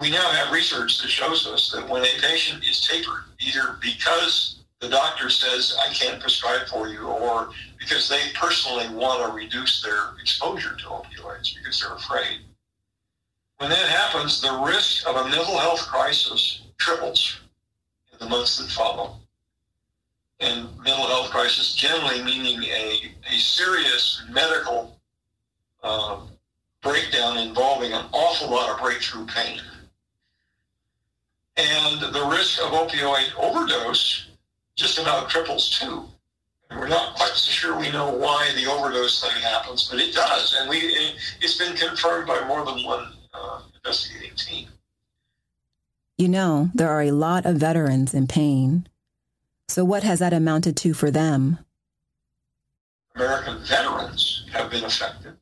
We 0.00 0.10
now 0.10 0.30
have 0.30 0.52
research 0.52 1.00
that 1.02 1.08
shows 1.08 1.46
us 1.46 1.70
that 1.72 1.88
when 1.88 2.02
a 2.02 2.20
patient 2.20 2.64
is 2.64 2.86
tapered, 2.86 3.24
either 3.40 3.76
because 3.82 4.60
the 4.80 4.88
doctor 4.88 5.28
says, 5.28 5.76
I 5.84 5.92
can't 5.92 6.20
prescribe 6.20 6.68
for 6.68 6.88
you, 6.88 7.06
or 7.06 7.50
because 7.78 8.08
they 8.08 8.20
personally 8.34 8.88
want 8.94 9.26
to 9.26 9.36
reduce 9.36 9.82
their 9.82 10.14
exposure 10.20 10.76
to 10.76 10.84
opioids 10.84 11.54
because 11.54 11.80
they're 11.80 11.94
afraid. 11.94 12.40
When 13.58 13.70
that 13.70 13.88
happens, 13.88 14.40
the 14.40 14.52
risk 14.64 15.06
of 15.08 15.16
a 15.16 15.24
mental 15.24 15.58
health 15.58 15.80
crisis 15.80 16.62
triples 16.78 17.40
in 18.12 18.18
the 18.20 18.30
months 18.30 18.58
that 18.58 18.70
follow. 18.70 19.16
And 20.38 20.68
mental 20.76 21.08
health 21.08 21.30
crisis 21.30 21.74
generally 21.74 22.22
meaning 22.22 22.62
a, 22.62 23.14
a 23.28 23.38
serious 23.38 24.22
medical 24.30 24.96
uh, 25.82 26.20
breakdown 26.82 27.38
involving 27.38 27.92
an 27.92 28.04
awful 28.12 28.50
lot 28.50 28.70
of 28.70 28.80
breakthrough 28.80 29.26
pain. 29.26 29.60
And 31.56 32.00
the 32.14 32.24
risk 32.30 32.60
of 32.60 32.70
opioid 32.70 33.34
overdose 33.36 34.28
just 34.76 34.98
about 34.98 35.28
triples 35.28 35.78
too. 35.78 36.04
And 36.70 36.78
we're 36.78 36.88
not 36.88 37.16
quite 37.16 37.32
so 37.32 37.50
sure 37.50 37.78
we 37.78 37.90
know 37.90 38.12
why 38.12 38.50
the 38.54 38.70
overdose 38.70 39.20
thing 39.20 39.42
happens, 39.42 39.88
but 39.90 40.00
it 40.00 40.14
does, 40.14 40.56
and 40.60 40.68
we 40.68 40.76
it, 40.76 41.16
has 41.40 41.56
been 41.56 41.74
confirmed 41.76 42.28
by 42.28 42.46
more 42.46 42.64
than 42.64 42.84
one 42.84 43.12
uh, 43.34 43.62
investigating 43.74 44.36
team. 44.36 44.68
You 46.16 46.28
know, 46.28 46.70
there 46.74 46.90
are 46.90 47.02
a 47.02 47.10
lot 47.10 47.46
of 47.46 47.56
veterans 47.56 48.12
in 48.12 48.26
pain. 48.26 48.86
So, 49.66 49.84
what 49.84 50.02
has 50.02 50.18
that 50.18 50.32
amounted 50.32 50.76
to 50.78 50.92
for 50.92 51.10
them? 51.10 51.58
American 53.16 53.58
veterans 53.64 54.44
have 54.52 54.70
been 54.70 54.84
affected 54.84 55.36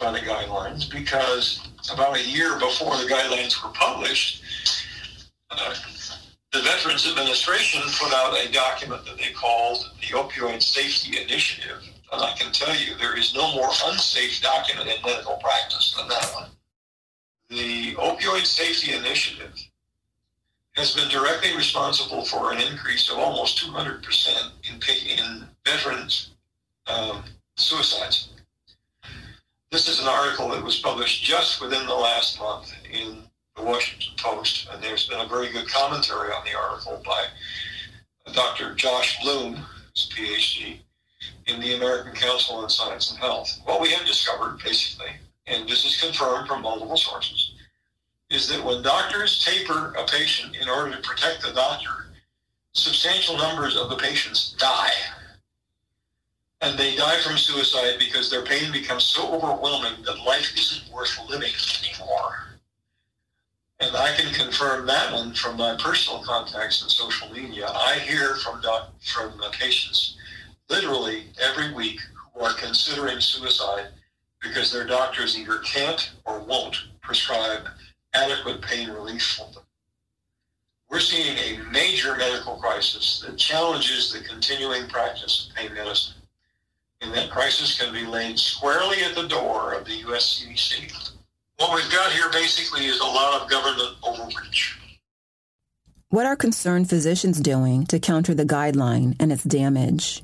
by 0.00 0.10
the 0.10 0.18
guidelines 0.18 0.90
because 0.90 1.60
about 1.92 2.16
a 2.16 2.26
year 2.26 2.58
before 2.58 2.96
the 2.96 3.04
guidelines 3.04 3.62
were 3.62 3.70
published, 3.70 4.42
uh, 5.50 5.74
the 6.52 6.62
Veterans 6.62 7.06
Administration 7.06 7.82
put 8.00 8.12
out 8.12 8.34
a 8.34 8.50
document 8.50 9.04
that 9.04 9.18
they 9.18 9.30
called 9.30 9.90
the 10.00 10.16
Opioid 10.16 10.62
Safety 10.62 11.20
Initiative. 11.20 11.82
And 12.12 12.22
I 12.22 12.32
can 12.36 12.50
tell 12.52 12.74
you 12.74 12.96
there 12.96 13.16
is 13.16 13.34
no 13.34 13.54
more 13.54 13.68
unsafe 13.86 14.40
document 14.40 14.88
in 14.88 14.96
medical 15.04 15.36
practice 15.36 15.94
than 15.96 16.08
that 16.08 16.30
one. 16.34 16.50
The 17.50 17.94
Opioid 17.94 18.46
Safety 18.46 18.94
Initiative 18.94 19.54
has 20.72 20.94
been 20.94 21.08
directly 21.08 21.54
responsible 21.56 22.24
for 22.24 22.52
an 22.52 22.60
increase 22.60 23.10
of 23.10 23.18
almost 23.18 23.58
200% 23.64 24.52
in, 24.64 25.18
in 25.18 25.44
veterans 25.64 26.30
um, 26.86 27.22
suicides. 27.56 28.30
This 29.70 29.86
is 29.86 30.00
an 30.00 30.08
article 30.08 30.48
that 30.48 30.64
was 30.64 30.80
published 30.80 31.22
just 31.22 31.62
within 31.62 31.86
the 31.86 31.94
last 31.94 32.40
month 32.40 32.74
in 32.92 33.22
the 33.54 33.62
Washington 33.62 34.14
Post, 34.16 34.68
and 34.68 34.82
there's 34.82 35.06
been 35.06 35.20
a 35.20 35.28
very 35.28 35.48
good 35.52 35.68
commentary 35.68 36.32
on 36.32 36.44
the 36.44 36.58
article 36.58 37.00
by 37.06 37.26
Dr. 38.32 38.74
Josh 38.74 39.22
Bloom, 39.22 39.54
a 39.54 39.98
PhD, 40.12 40.80
in 41.46 41.60
the 41.60 41.76
American 41.76 42.14
Council 42.14 42.56
on 42.56 42.68
Science 42.68 43.12
and 43.12 43.20
Health. 43.20 43.60
What 43.62 43.80
we 43.80 43.92
have 43.92 44.04
discovered, 44.08 44.58
basically, 44.64 45.12
and 45.46 45.68
this 45.68 45.84
is 45.84 46.00
confirmed 46.00 46.48
from 46.48 46.62
multiple 46.62 46.96
sources, 46.96 47.52
is 48.28 48.48
that 48.48 48.64
when 48.64 48.82
doctors 48.82 49.44
taper 49.44 49.94
a 49.96 50.04
patient 50.04 50.56
in 50.60 50.68
order 50.68 50.96
to 50.96 51.08
protect 51.08 51.42
the 51.42 51.52
doctor, 51.52 52.06
substantial 52.72 53.36
numbers 53.36 53.76
of 53.76 53.88
the 53.88 53.96
patients 53.96 54.52
die. 54.58 54.90
And 56.62 56.78
they 56.78 56.94
die 56.96 57.18
from 57.20 57.38
suicide 57.38 57.94
because 57.98 58.30
their 58.30 58.44
pain 58.44 58.70
becomes 58.70 59.04
so 59.04 59.32
overwhelming 59.32 60.02
that 60.04 60.24
life 60.24 60.52
isn't 60.54 60.92
worth 60.92 61.18
living 61.28 61.52
anymore. 61.82 62.58
And 63.80 63.96
I 63.96 64.14
can 64.14 64.32
confirm 64.34 64.86
that 64.86 65.12
one 65.12 65.32
from 65.32 65.56
my 65.56 65.74
personal 65.78 66.22
contacts 66.22 66.82
in 66.82 66.90
social 66.90 67.30
media. 67.32 67.66
I 67.66 67.98
hear 68.00 68.34
from 68.36 68.60
doc, 68.60 68.90
from 69.02 69.40
patients 69.52 70.18
literally 70.68 71.24
every 71.42 71.72
week 71.72 71.98
who 72.34 72.40
are 72.40 72.52
considering 72.54 73.20
suicide 73.20 73.88
because 74.40 74.70
their 74.72 74.86
doctors 74.86 75.38
either 75.38 75.58
can't 75.58 76.12
or 76.26 76.40
won't 76.40 76.76
prescribe 77.02 77.66
adequate 78.14 78.62
pain 78.62 78.90
relief 78.90 79.22
for 79.22 79.52
them. 79.52 79.62
we're 80.90 81.00
seeing 81.00 81.36
a 81.38 81.62
major 81.70 82.16
medical 82.16 82.56
crisis 82.56 83.24
that 83.24 83.38
challenges 83.38 84.12
the 84.12 84.20
continuing 84.28 84.88
practice 84.88 85.48
of 85.48 85.56
pain 85.56 85.72
medicine. 85.74 86.19
And 87.00 87.14
that 87.14 87.30
crisis 87.30 87.80
can 87.80 87.92
be 87.92 88.04
laid 88.04 88.38
squarely 88.38 89.02
at 89.02 89.14
the 89.14 89.26
door 89.26 89.72
of 89.74 89.84
the 89.84 89.96
US 90.08 90.42
CDC. 90.42 91.12
What 91.56 91.74
we've 91.74 91.92
got 91.92 92.12
here 92.12 92.30
basically 92.30 92.86
is 92.86 93.00
a 93.00 93.04
lot 93.04 93.40
of 93.40 93.50
government 93.50 93.96
overreach. 94.02 94.78
What 96.08 96.26
are 96.26 96.36
concerned 96.36 96.88
physicians 96.88 97.40
doing 97.40 97.86
to 97.86 98.00
counter 98.00 98.34
the 98.34 98.44
guideline 98.44 99.14
and 99.20 99.32
its 99.32 99.44
damage? 99.44 100.22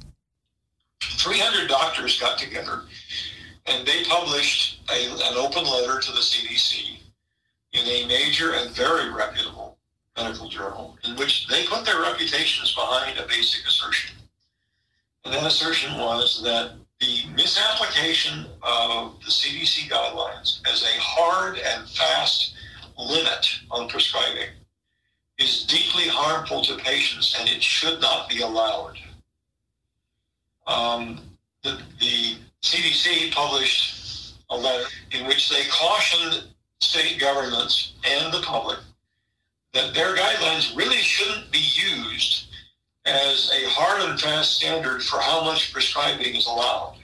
300 1.02 1.68
doctors 1.68 2.20
got 2.20 2.38
together 2.38 2.82
and 3.66 3.86
they 3.86 4.04
published 4.04 4.80
a, 4.90 5.10
an 5.10 5.36
open 5.36 5.64
letter 5.64 6.00
to 6.00 6.12
the 6.12 6.18
CDC 6.18 6.98
in 7.72 7.86
a 7.86 8.06
major 8.06 8.54
and 8.54 8.74
very 8.74 9.10
reputable 9.10 9.76
medical 10.16 10.48
journal 10.48 10.96
in 11.04 11.14
which 11.16 11.46
they 11.48 11.66
put 11.66 11.84
their 11.84 12.00
reputations 12.00 12.74
behind 12.74 13.18
a 13.18 13.26
basic 13.26 13.66
assertion. 13.66 14.15
That 15.30 15.44
assertion 15.44 15.98
was 15.98 16.40
that 16.44 16.72
the 17.00 17.24
misapplication 17.34 18.46
of 18.62 19.20
the 19.20 19.30
CDC 19.30 19.90
guidelines 19.90 20.60
as 20.72 20.82
a 20.82 21.00
hard 21.00 21.58
and 21.58 21.88
fast 21.88 22.54
limit 22.96 23.58
on 23.70 23.88
prescribing 23.88 24.50
is 25.38 25.64
deeply 25.64 26.08
harmful 26.08 26.62
to 26.62 26.76
patients 26.76 27.36
and 27.38 27.48
it 27.48 27.62
should 27.62 28.00
not 28.00 28.28
be 28.28 28.40
allowed. 28.40 28.98
Um, 30.66 31.20
the, 31.62 31.80
the 32.00 32.36
CDC 32.62 33.32
published 33.32 34.36
a 34.50 34.56
letter 34.56 34.86
in 35.10 35.26
which 35.26 35.50
they 35.50 35.64
cautioned 35.70 36.44
state 36.80 37.18
governments 37.20 37.94
and 38.04 38.32
the 38.32 38.42
public 38.42 38.78
that 39.74 39.92
their 39.92 40.14
guidelines 40.16 40.74
really 40.76 40.98
shouldn't 40.98 41.50
be 41.50 41.58
used 41.58 42.45
as 43.06 43.50
a 43.52 43.68
hard 43.70 44.02
and 44.02 44.20
fast 44.20 44.56
standard 44.56 45.02
for 45.02 45.20
how 45.20 45.44
much 45.44 45.72
prescribing 45.72 46.34
is 46.34 46.46
allowed. 46.46 46.96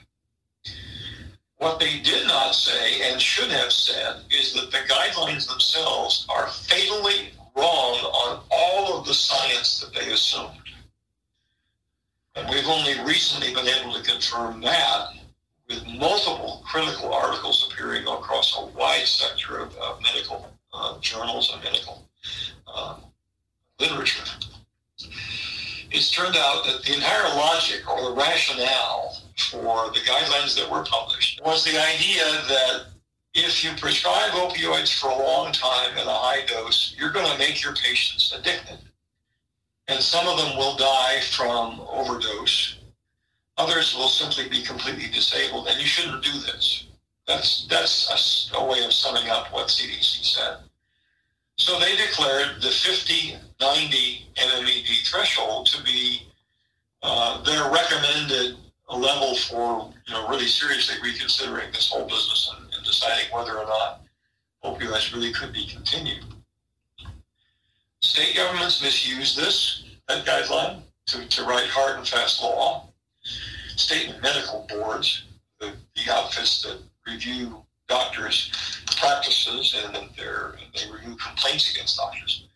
What 1.57 1.79
they 1.79 1.99
did 1.99 2.27
not 2.27 2.55
say 2.55 3.09
and 3.09 3.21
should 3.21 3.49
have 3.49 3.71
said 3.71 4.17
is 4.29 4.53
that 4.53 4.69
the 4.71 4.79
guidelines 4.93 5.47
themselves 5.47 6.27
are 6.29 6.47
fatally 6.49 7.31
wrong 7.55 7.95
on 7.99 8.43
all 8.51 8.99
of 8.99 9.05
the 9.05 9.13
science 9.13 9.79
that 9.79 9.93
they 9.93 10.11
assumed. 10.11 10.51
And 12.35 12.49
we've 12.49 12.67
only 12.67 12.99
recently 13.05 13.53
been 13.53 13.67
able 13.67 13.93
to 13.93 14.03
confirm 14.03 14.59
that 14.61 15.07
with 15.69 15.85
multiple 15.87 16.63
critical 16.65 17.13
articles 17.13 17.69
appearing 17.71 18.05
across 18.07 18.57
a 18.57 18.65
wide 18.77 19.05
sector 19.05 19.59
of, 19.59 19.75
of 19.77 20.01
medical 20.01 20.51
uh, 20.73 20.99
journals 20.99 21.51
and 21.53 21.63
medical 21.63 22.03
uh, 22.67 22.97
literature. 23.79 24.25
It's 25.93 26.09
turned 26.09 26.35
out 26.35 26.65
that 26.65 26.81
the 26.83 26.95
entire 26.95 27.29
logic 27.35 27.87
or 27.87 28.09
the 28.09 28.15
rationale 28.15 29.15
for 29.37 29.91
the 29.91 29.99
guidelines 29.99 30.55
that 30.57 30.69
were 30.69 30.83
published 30.83 31.39
was 31.45 31.63
the 31.63 31.79
idea 31.79 32.23
that 32.49 32.85
if 33.35 33.63
you 33.63 33.69
prescribe 33.77 34.31
opioids 34.31 34.99
for 34.99 35.11
a 35.11 35.15
long 35.15 35.51
time 35.51 35.95
at 35.95 36.07
a 36.07 36.09
high 36.09 36.45
dose, 36.47 36.95
you're 36.97 37.11
going 37.11 37.31
to 37.31 37.37
make 37.37 37.63
your 37.63 37.75
patients 37.75 38.33
addicted. 38.35 38.79
And 39.87 40.01
some 40.01 40.27
of 40.27 40.37
them 40.37 40.57
will 40.57 40.75
die 40.77 41.21
from 41.31 41.81
overdose. 41.87 42.79
Others 43.59 43.95
will 43.95 44.07
simply 44.07 44.49
be 44.49 44.63
completely 44.63 45.09
disabled, 45.11 45.67
and 45.67 45.79
you 45.79 45.85
shouldn't 45.85 46.23
do 46.23 46.33
this. 46.39 46.87
That's, 47.27 47.67
that's 47.67 48.51
a, 48.51 48.57
a 48.57 48.67
way 48.67 48.83
of 48.83 48.93
summing 48.93 49.29
up 49.29 49.53
what 49.53 49.67
CDC 49.67 50.25
said. 50.25 50.57
So 51.57 51.79
they 51.79 51.95
declared 51.95 52.61
the 52.61 52.69
50, 52.69 53.35
90 53.63 54.27
MMED 54.35 55.07
threshold 55.07 55.67
to 55.67 55.81
be 55.83 56.27
uh, 57.01 57.41
their 57.43 57.71
recommended 57.71 58.57
level 58.93 59.35
for 59.35 59.89
you 60.05 60.13
know 60.13 60.27
really 60.27 60.47
seriously 60.47 60.95
reconsidering 61.01 61.71
this 61.71 61.89
whole 61.89 62.03
business 62.03 62.53
and, 62.57 62.73
and 62.73 62.85
deciding 62.85 63.25
whether 63.31 63.57
or 63.57 63.65
not 63.65 64.01
opioids 64.65 65.13
really 65.13 65.31
could 65.31 65.53
be 65.53 65.65
continued. 65.65 66.25
State 68.01 68.35
governments 68.35 68.83
misuse 68.83 69.33
this 69.33 69.85
that 70.09 70.25
guideline 70.25 70.81
to, 71.05 71.25
to 71.29 71.43
write 71.45 71.67
hard 71.67 71.97
and 71.97 72.07
fast 72.07 72.43
law. 72.43 72.89
State 73.75 74.13
medical 74.21 74.67
boards, 74.69 75.23
the, 75.59 75.71
the 75.95 76.11
outfits 76.11 76.61
that 76.63 76.79
review 77.07 77.63
doctors' 77.87 78.51
practices 78.97 79.73
and 79.85 80.09
their, 80.17 80.55
they 80.75 80.91
review 80.91 81.15
complaints 81.15 81.73
against 81.73 81.97
doctors. 81.97 82.47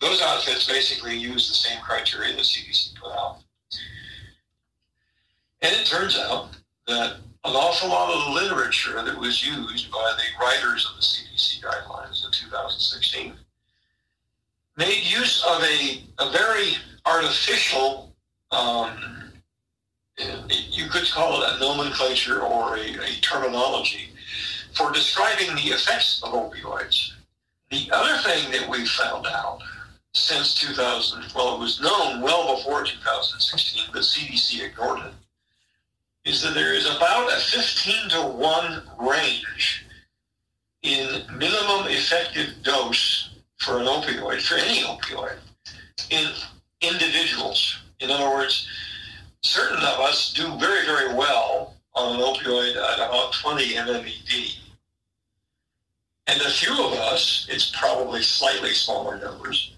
Those 0.00 0.20
outfits 0.22 0.66
basically 0.66 1.16
use 1.16 1.48
the 1.48 1.54
same 1.54 1.80
criteria 1.82 2.34
the 2.34 2.42
CDC 2.42 2.94
put 2.96 3.12
out. 3.12 3.38
And 5.62 5.74
it 5.74 5.86
turns 5.86 6.18
out 6.18 6.50
that 6.86 7.16
an 7.44 7.54
awful 7.54 7.88
lot 7.88 8.12
of 8.12 8.26
the 8.26 8.40
literature 8.40 9.02
that 9.02 9.18
was 9.18 9.46
used 9.46 9.90
by 9.90 10.16
the 10.16 10.44
writers 10.44 10.86
of 10.90 10.96
the 10.96 11.02
CDC 11.02 11.62
guidelines 11.62 12.24
in 12.24 12.32
2016 12.32 13.34
made 14.76 15.02
use 15.04 15.44
of 15.48 15.62
a, 15.62 16.02
a 16.18 16.30
very 16.30 16.72
artificial, 17.06 18.12
um, 18.50 19.32
you 20.48 20.88
could 20.88 21.08
call 21.10 21.42
it 21.42 21.56
a 21.56 21.60
nomenclature 21.60 22.40
or 22.42 22.76
a, 22.76 22.80
a 22.80 23.20
terminology 23.20 24.10
for 24.74 24.92
describing 24.92 25.54
the 25.54 25.70
effects 25.70 26.20
of 26.22 26.32
opioids. 26.32 27.12
The 27.70 27.88
other 27.92 28.20
thing 28.22 28.50
that 28.52 28.68
we 28.68 28.86
found 28.86 29.26
out 29.26 29.60
since 30.16 30.54
2000, 30.54 31.26
well, 31.34 31.54
it 31.54 31.60
was 31.60 31.80
known 31.80 32.22
well 32.22 32.56
before 32.56 32.84
2016, 32.84 33.90
but 33.92 34.02
CDC 34.02 34.64
ignored 34.64 35.00
it, 35.00 36.30
is 36.30 36.42
that 36.42 36.54
there 36.54 36.74
is 36.74 36.86
about 36.86 37.30
a 37.32 37.36
15 37.36 38.08
to 38.10 38.22
1 38.22 38.82
range 38.98 39.84
in 40.82 41.22
minimum 41.36 41.86
effective 41.88 42.54
dose 42.62 43.30
for 43.58 43.78
an 43.78 43.86
opioid, 43.86 44.40
for 44.40 44.54
any 44.54 44.80
opioid, 44.84 45.36
in 46.10 46.26
individuals. 46.80 47.78
In 48.00 48.10
other 48.10 48.30
words, 48.30 48.66
certain 49.42 49.78
of 49.78 50.00
us 50.00 50.32
do 50.32 50.58
very, 50.58 50.86
very 50.86 51.14
well 51.14 51.74
on 51.94 52.16
an 52.16 52.22
opioid 52.22 52.70
at 52.70 52.98
about 52.98 53.34
20 53.34 53.74
MMED. 53.74 54.58
And 56.26 56.40
a 56.40 56.50
few 56.50 56.72
of 56.72 56.92
us, 56.94 57.46
it's 57.50 57.70
probably 57.78 58.22
slightly 58.22 58.70
smaller 58.70 59.18
numbers, 59.18 59.72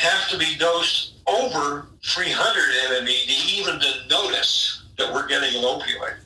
have 0.00 0.30
to 0.30 0.38
be 0.38 0.56
dosed 0.56 1.12
over 1.26 1.88
300 2.02 2.62
MMED 3.02 3.52
even 3.52 3.78
to 3.78 4.08
notice 4.08 4.82
that 4.96 5.12
we're 5.12 5.28
getting 5.28 5.54
an 5.58 5.64
opioid. 5.64 6.16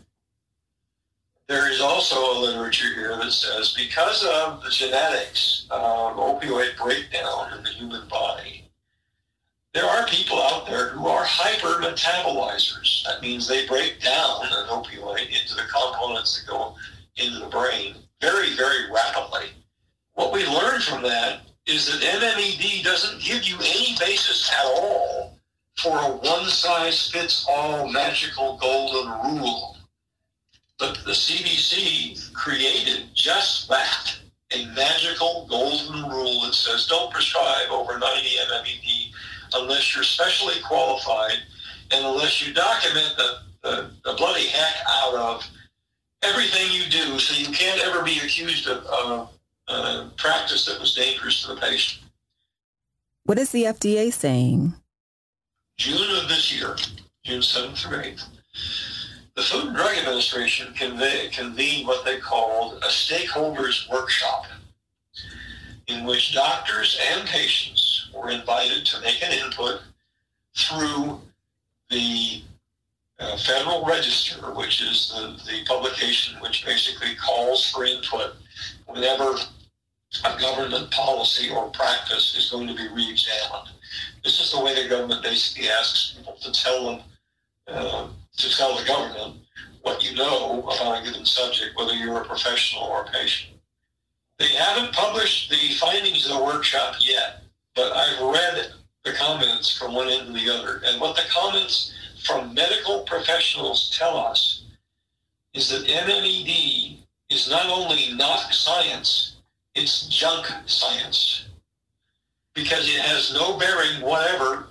There 1.48 1.70
is 1.70 1.80
also 1.80 2.16
a 2.16 2.40
literature 2.40 2.94
here 2.94 3.16
that 3.16 3.32
says 3.32 3.74
because 3.76 4.24
of 4.24 4.62
the 4.62 4.70
genetics 4.70 5.66
of 5.70 6.16
opioid 6.16 6.76
breakdown 6.76 7.52
in 7.58 7.64
the 7.64 7.70
human 7.70 8.06
body, 8.08 8.70
there 9.72 9.84
are 9.84 10.06
people 10.06 10.40
out 10.40 10.66
there 10.68 10.90
who 10.90 11.08
are 11.08 11.24
hyper 11.24 11.82
metabolizers. 11.82 13.02
That 13.04 13.22
means 13.22 13.48
they 13.48 13.66
break 13.66 14.00
down 14.00 14.42
an 14.44 14.68
opioid 14.68 15.26
into 15.26 15.56
the 15.56 15.62
components 15.62 16.38
that 16.38 16.48
go 16.48 16.76
into 17.16 17.40
the 17.40 17.46
brain 17.46 17.96
very, 18.20 18.54
very 18.54 18.88
rapidly. 18.88 19.48
What 20.12 20.32
we 20.32 20.46
learned 20.46 20.84
from 20.84 21.02
that 21.02 21.40
is 21.66 21.86
that 21.86 22.02
MMED 22.02 22.82
doesn't 22.82 23.22
give 23.22 23.44
you 23.44 23.56
any 23.56 23.96
basis 23.98 24.52
at 24.52 24.64
all 24.66 25.38
for 25.76 25.96
a 25.96 26.16
one-size-fits-all 26.16 27.90
magical 27.90 28.58
golden 28.58 29.10
rule. 29.38 29.76
But 30.78 30.98
the 31.04 31.12
CDC 31.12 32.32
created 32.34 33.08
just 33.14 33.68
that, 33.68 34.18
a 34.52 34.66
magical 34.74 35.46
golden 35.48 36.08
rule 36.10 36.42
that 36.42 36.54
says 36.54 36.86
don't 36.86 37.12
prescribe 37.12 37.70
over 37.70 37.98
90 37.98 38.28
MMED 38.50 39.12
unless 39.54 39.94
you're 39.94 40.04
specially 40.04 40.60
qualified 40.64 41.38
and 41.90 42.04
unless 42.04 42.46
you 42.46 42.52
document 42.52 43.14
the, 43.16 43.38
the, 43.62 43.90
the 44.04 44.14
bloody 44.14 44.46
heck 44.48 44.76
out 44.88 45.14
of 45.14 45.48
everything 46.22 46.70
you 46.72 46.84
do 46.90 47.18
so 47.18 47.38
you 47.38 47.54
can't 47.54 47.80
ever 47.82 48.02
be 48.02 48.18
accused 48.18 48.68
of 48.68 48.84
uh, 48.88 49.26
uh, 49.68 50.08
practice 50.16 50.66
that 50.66 50.80
was 50.80 50.94
dangerous 50.94 51.42
to 51.42 51.54
the 51.54 51.60
patient. 51.60 52.02
What 53.24 53.38
is 53.38 53.50
the 53.50 53.64
FDA 53.64 54.12
saying? 54.12 54.74
June 55.78 56.16
of 56.22 56.28
this 56.28 56.52
year, 56.54 56.76
June 57.24 57.40
7th 57.40 57.78
through 57.78 57.98
8th, 57.98 58.26
the 59.34 59.42
Food 59.42 59.66
and 59.66 59.76
Drug 59.76 59.96
Administration 59.96 60.72
convened 60.74 61.86
what 61.86 62.04
they 62.04 62.18
called 62.18 62.82
a 62.82 62.86
stakeholders 62.86 63.90
workshop 63.90 64.46
in 65.88 66.04
which 66.04 66.34
doctors 66.34 66.98
and 67.12 67.26
patients 67.26 68.10
were 68.14 68.30
invited 68.30 68.86
to 68.86 69.00
make 69.00 69.22
an 69.22 69.32
input 69.32 69.80
through 70.56 71.20
the 71.90 72.42
uh, 73.18 73.36
Federal 73.38 73.84
Register, 73.84 74.36
which 74.54 74.80
is 74.82 75.12
the, 75.14 75.50
the 75.50 75.64
publication 75.66 76.40
which 76.40 76.64
basically 76.64 77.14
calls 77.16 77.70
for 77.70 77.84
input 77.84 78.34
whenever 78.86 79.36
a 80.24 80.38
government 80.40 80.90
policy 80.90 81.50
or 81.50 81.70
practice 81.70 82.36
is 82.36 82.50
going 82.50 82.68
to 82.68 82.74
be 82.74 82.88
re-examined. 82.88 83.70
This 84.22 84.40
is 84.40 84.52
the 84.52 84.62
way 84.62 84.80
the 84.80 84.88
government 84.88 85.22
basically 85.22 85.68
asks 85.68 86.14
people 86.16 86.36
to 86.40 86.52
tell 86.52 86.86
them, 86.86 87.00
uh, 87.68 88.08
to 88.36 88.56
tell 88.56 88.76
the 88.76 88.84
government 88.84 89.36
what 89.82 90.02
you 90.02 90.16
know 90.16 90.62
about 90.62 91.00
a 91.00 91.04
given 91.04 91.26
subject, 91.26 91.76
whether 91.76 91.94
you're 91.94 92.20
a 92.20 92.24
professional 92.24 92.84
or 92.84 93.02
a 93.02 93.10
patient. 93.10 93.54
They 94.38 94.48
haven't 94.48 94.94
published 94.94 95.50
the 95.50 95.74
findings 95.74 96.28
of 96.28 96.36
the 96.36 96.44
workshop 96.44 96.96
yet, 97.00 97.42
but 97.74 97.92
I've 97.92 98.20
read 98.20 98.72
the 99.04 99.12
comments 99.12 99.76
from 99.76 99.94
one 99.94 100.08
end 100.08 100.26
to 100.26 100.32
the 100.32 100.50
other. 100.50 100.80
And 100.84 101.00
what 101.00 101.16
the 101.16 101.22
comments 101.30 101.94
from 102.24 102.54
medical 102.54 103.02
professionals 103.02 103.94
tell 103.96 104.16
us 104.16 104.64
is 105.52 105.68
that 105.68 105.86
MMED 105.86 106.98
is 107.30 107.48
not 107.48 107.66
only 107.66 108.12
not 108.14 108.52
science, 108.52 109.33
it's 109.74 110.08
junk 110.08 110.46
science. 110.66 111.46
Because 112.54 112.88
it 112.88 113.00
has 113.00 113.34
no 113.34 113.58
bearing 113.58 114.00
whatever 114.00 114.68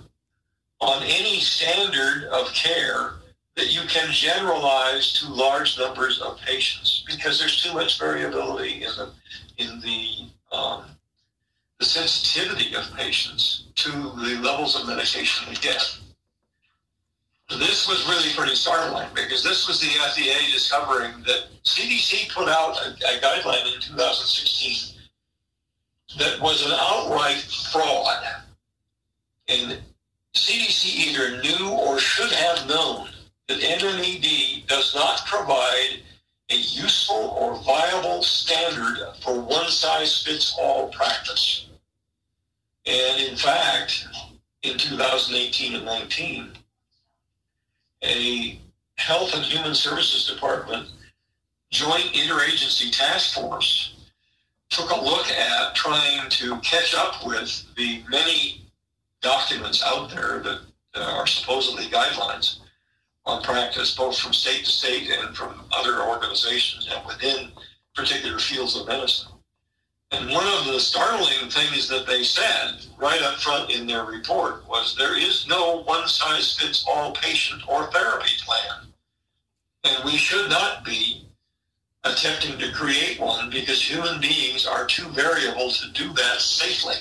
on 0.80 1.02
any 1.02 1.40
standard 1.40 2.24
of 2.32 2.52
care 2.54 3.14
that 3.56 3.72
you 3.72 3.82
can 3.88 4.10
generalize 4.10 5.12
to 5.12 5.32
large 5.32 5.78
numbers 5.78 6.20
of 6.20 6.38
patients 6.40 7.04
because 7.06 7.38
there's 7.38 7.62
too 7.62 7.72
much 7.72 7.98
variability 7.98 8.84
in 8.84 8.90
the 8.96 9.10
in 9.58 9.80
the 9.80 10.56
um, 10.56 10.84
the 11.78 11.84
sensitivity 11.84 12.74
of 12.74 12.92
patients 12.96 13.66
to 13.76 13.90
the 13.90 14.40
levels 14.42 14.80
of 14.80 14.86
medication 14.86 15.46
they 15.48 15.60
get. 15.60 15.98
This 17.50 17.86
was 17.86 18.08
really 18.08 18.32
pretty 18.34 18.54
startling 18.54 19.08
because 19.14 19.44
this 19.44 19.68
was 19.68 19.80
the 19.80 19.86
FDA 19.86 20.50
discovering 20.52 21.12
that 21.26 21.48
CDC 21.64 22.32
put 22.32 22.48
out 22.48 22.76
a, 22.78 22.90
a 22.90 23.20
guideline 23.20 23.74
in 23.74 23.80
2016 23.80 24.93
that 26.18 26.40
was 26.40 26.64
an 26.64 26.72
outright 26.72 27.42
fraud. 27.72 28.24
And 29.48 29.78
CDC 30.34 30.86
either 30.86 31.42
knew 31.42 31.70
or 31.70 31.98
should 31.98 32.32
have 32.32 32.68
known 32.68 33.08
that 33.48 33.60
MMED 33.60 34.66
does 34.66 34.94
not 34.94 35.24
provide 35.26 36.00
a 36.50 36.56
useful 36.56 37.36
or 37.38 37.62
viable 37.62 38.22
standard 38.22 38.98
for 39.22 39.40
one-size-fits-all 39.40 40.88
practice. 40.88 41.66
And 42.86 43.20
in 43.20 43.36
fact, 43.36 44.06
in 44.62 44.76
2018 44.76 45.76
and 45.76 45.84
19, 45.84 46.50
a 48.02 48.60
Health 48.96 49.34
and 49.34 49.44
Human 49.44 49.74
Services 49.74 50.26
Department 50.26 50.88
joint 51.70 52.12
interagency 52.12 52.96
task 52.96 53.34
force 53.34 53.93
took 54.70 54.90
a 54.90 55.00
look 55.00 55.28
at 55.30 55.74
trying 55.74 56.28
to 56.30 56.58
catch 56.60 56.94
up 56.94 57.26
with 57.26 57.64
the 57.76 58.02
many 58.10 58.62
documents 59.20 59.82
out 59.84 60.10
there 60.10 60.40
that 60.40 60.60
are 60.96 61.26
supposedly 61.26 61.84
guidelines 61.84 62.58
on 63.26 63.42
practice, 63.42 63.94
both 63.94 64.18
from 64.18 64.32
state 64.32 64.64
to 64.64 64.70
state 64.70 65.08
and 65.10 65.36
from 65.36 65.64
other 65.72 66.02
organizations 66.02 66.88
and 66.92 67.06
within 67.06 67.50
particular 67.94 68.38
fields 68.38 68.76
of 68.76 68.86
medicine. 68.86 69.32
And 70.10 70.30
one 70.30 70.46
of 70.46 70.66
the 70.66 70.78
startling 70.78 71.50
things 71.50 71.88
that 71.88 72.06
they 72.06 72.22
said 72.22 72.86
right 72.98 73.20
up 73.22 73.38
front 73.38 73.70
in 73.70 73.86
their 73.86 74.04
report 74.04 74.68
was 74.68 74.94
there 74.96 75.18
is 75.18 75.46
no 75.48 75.82
one 75.82 76.06
size 76.06 76.56
fits 76.56 76.84
all 76.88 77.12
patient 77.12 77.62
or 77.68 77.90
therapy 77.90 78.32
plan. 78.44 78.92
And 79.84 80.04
we 80.04 80.16
should 80.16 80.50
not 80.50 80.84
be 80.84 81.26
attempting 82.04 82.58
to 82.58 82.70
create 82.72 83.18
one 83.18 83.50
because 83.50 83.80
human 83.82 84.20
beings 84.20 84.66
are 84.66 84.86
too 84.86 85.08
variable 85.10 85.70
to 85.70 85.90
do 85.92 86.12
that 86.12 86.40
safely. 86.40 86.96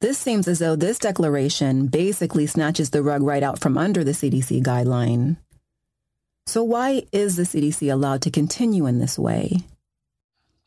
This 0.00 0.18
seems 0.18 0.46
as 0.46 0.58
though 0.58 0.76
this 0.76 0.98
declaration 0.98 1.86
basically 1.86 2.46
snatches 2.46 2.90
the 2.90 3.02
rug 3.02 3.22
right 3.22 3.42
out 3.42 3.58
from 3.58 3.78
under 3.78 4.04
the 4.04 4.12
CDC 4.12 4.62
guideline. 4.62 5.36
So, 6.46 6.62
why 6.62 7.02
is 7.12 7.36
the 7.36 7.42
CDC 7.42 7.90
allowed 7.90 8.22
to 8.22 8.30
continue 8.30 8.86
in 8.86 8.98
this 8.98 9.18
way? 9.18 9.62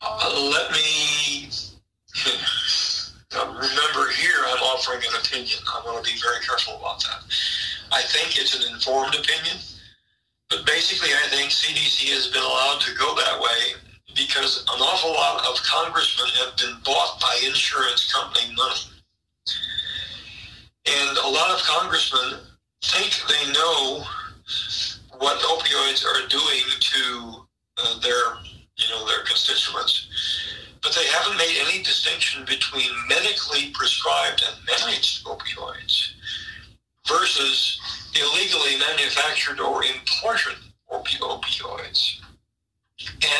Uh, 0.02 0.50
let 0.52 0.72
me 0.72 1.48
remember 3.34 4.10
here 4.12 4.40
I'm 4.46 4.62
offering 4.64 5.00
an 5.08 5.20
opinion. 5.20 5.60
I 5.68 5.80
want 5.86 6.04
to 6.04 6.12
be 6.12 6.18
very 6.20 6.44
careful 6.44 6.76
about 6.78 7.00
that. 7.04 7.22
I 7.92 8.02
think 8.02 8.36
it's 8.36 8.54
an 8.54 8.72
informed 8.74 9.14
opinion, 9.14 9.56
but 10.50 10.66
basically, 10.66 11.10
I 11.14 11.28
think 11.30 11.50
CDC 11.50 12.10
has 12.10 12.26
been 12.26 12.42
allowed 12.42 12.80
to 12.82 12.94
go 12.98 13.14
that 13.14 13.40
way 13.40 13.78
because 14.16 14.66
an 14.74 14.80
awful 14.82 15.14
lot 15.14 15.46
of 15.46 15.62
congressmen 15.62 16.28
have 16.42 16.56
been 16.56 16.74
bought 16.84 17.20
by 17.20 17.40
insurance 17.46 18.12
company 18.12 18.52
money. 18.56 18.90
And 20.90 21.16
a 21.18 21.28
lot 21.28 21.54
of 21.54 21.62
congressmen 21.62 22.40
think 22.82 23.14
they 23.28 23.52
know 23.52 24.02
what 25.18 25.38
opioids 25.38 26.04
are 26.04 26.26
doing 26.26 26.66
to 26.80 27.46
uh, 27.78 28.00
their, 28.00 28.42
you 28.76 28.88
know, 28.90 29.06
their 29.06 29.22
constituents, 29.24 30.08
but 30.82 30.92
they 30.94 31.06
haven't 31.06 31.38
made 31.38 31.56
any 31.68 31.82
distinction 31.84 32.44
between 32.44 32.90
medically 33.08 33.70
prescribed 33.72 34.42
and 34.42 34.56
managed 34.66 35.24
opioids 35.26 36.14
versus 37.10 37.80
illegally 38.14 38.78
manufactured 38.78 39.60
or 39.60 39.82
imported 39.84 40.58
opioids. 40.90 42.20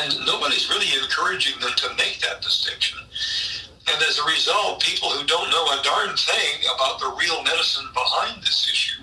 And 0.00 0.14
nobody's 0.26 0.70
really 0.70 0.86
encouraging 1.02 1.58
them 1.60 1.72
to 1.76 1.94
make 1.96 2.20
that 2.20 2.40
distinction. 2.40 2.98
And 3.92 4.02
as 4.02 4.18
a 4.18 4.24
result, 4.24 4.82
people 4.82 5.10
who 5.10 5.26
don't 5.26 5.50
know 5.50 5.64
a 5.66 5.82
darn 5.82 6.16
thing 6.16 6.60
about 6.74 7.00
the 7.00 7.14
real 7.18 7.42
medicine 7.42 7.86
behind 7.92 8.42
this 8.42 8.68
issue 8.70 9.02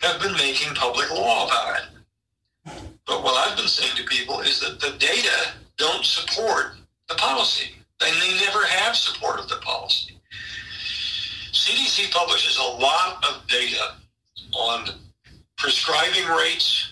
have 0.00 0.20
been 0.20 0.34
making 0.34 0.74
public 0.74 1.10
law 1.10 1.46
about 1.46 1.80
it. 1.80 2.74
But 3.06 3.22
what 3.22 3.36
I've 3.36 3.56
been 3.56 3.68
saying 3.68 3.96
to 3.96 4.04
people 4.04 4.40
is 4.40 4.60
that 4.60 4.80
the 4.80 4.96
data 4.98 5.52
don't 5.76 6.04
support 6.04 6.76
the 7.08 7.14
policy. 7.14 7.70
And 8.00 8.20
they 8.20 8.44
never 8.44 8.64
have 8.66 8.96
supported 8.96 9.48
the. 9.48 9.63
CDC 11.94 12.12
publishes 12.12 12.58
a 12.58 12.62
lot 12.62 13.24
of 13.28 13.46
data 13.46 13.94
on 14.52 14.88
prescribing 15.56 16.26
rates, 16.28 16.90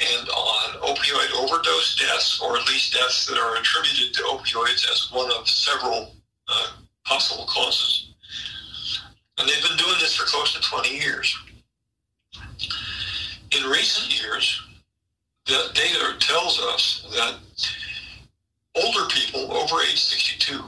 and 0.00 0.28
on 0.28 0.74
opioid 0.80 1.34
overdose 1.40 1.96
deaths, 1.96 2.40
or 2.40 2.56
at 2.56 2.66
least 2.68 2.92
deaths 2.92 3.26
that 3.26 3.38
are 3.38 3.56
attributed 3.56 4.14
to 4.14 4.22
opioids 4.22 4.88
as 4.90 5.10
one 5.12 5.30
of 5.32 5.48
several 5.48 6.14
uh, 6.48 6.68
possible 7.04 7.46
causes. 7.46 8.12
And 9.38 9.48
they've 9.48 9.62
been 9.62 9.76
doing 9.76 9.96
this 10.00 10.16
for 10.16 10.24
close 10.26 10.54
to 10.54 10.60
20 10.60 10.96
years. 10.96 11.36
In 13.56 13.70
recent 13.70 14.20
years, 14.20 14.62
the 15.46 15.70
data 15.74 16.14
tells 16.18 16.60
us 16.60 17.06
that 17.12 17.36
older 18.76 19.06
people 19.08 19.52
over 19.52 19.80
age 19.82 20.00
62 20.00 20.62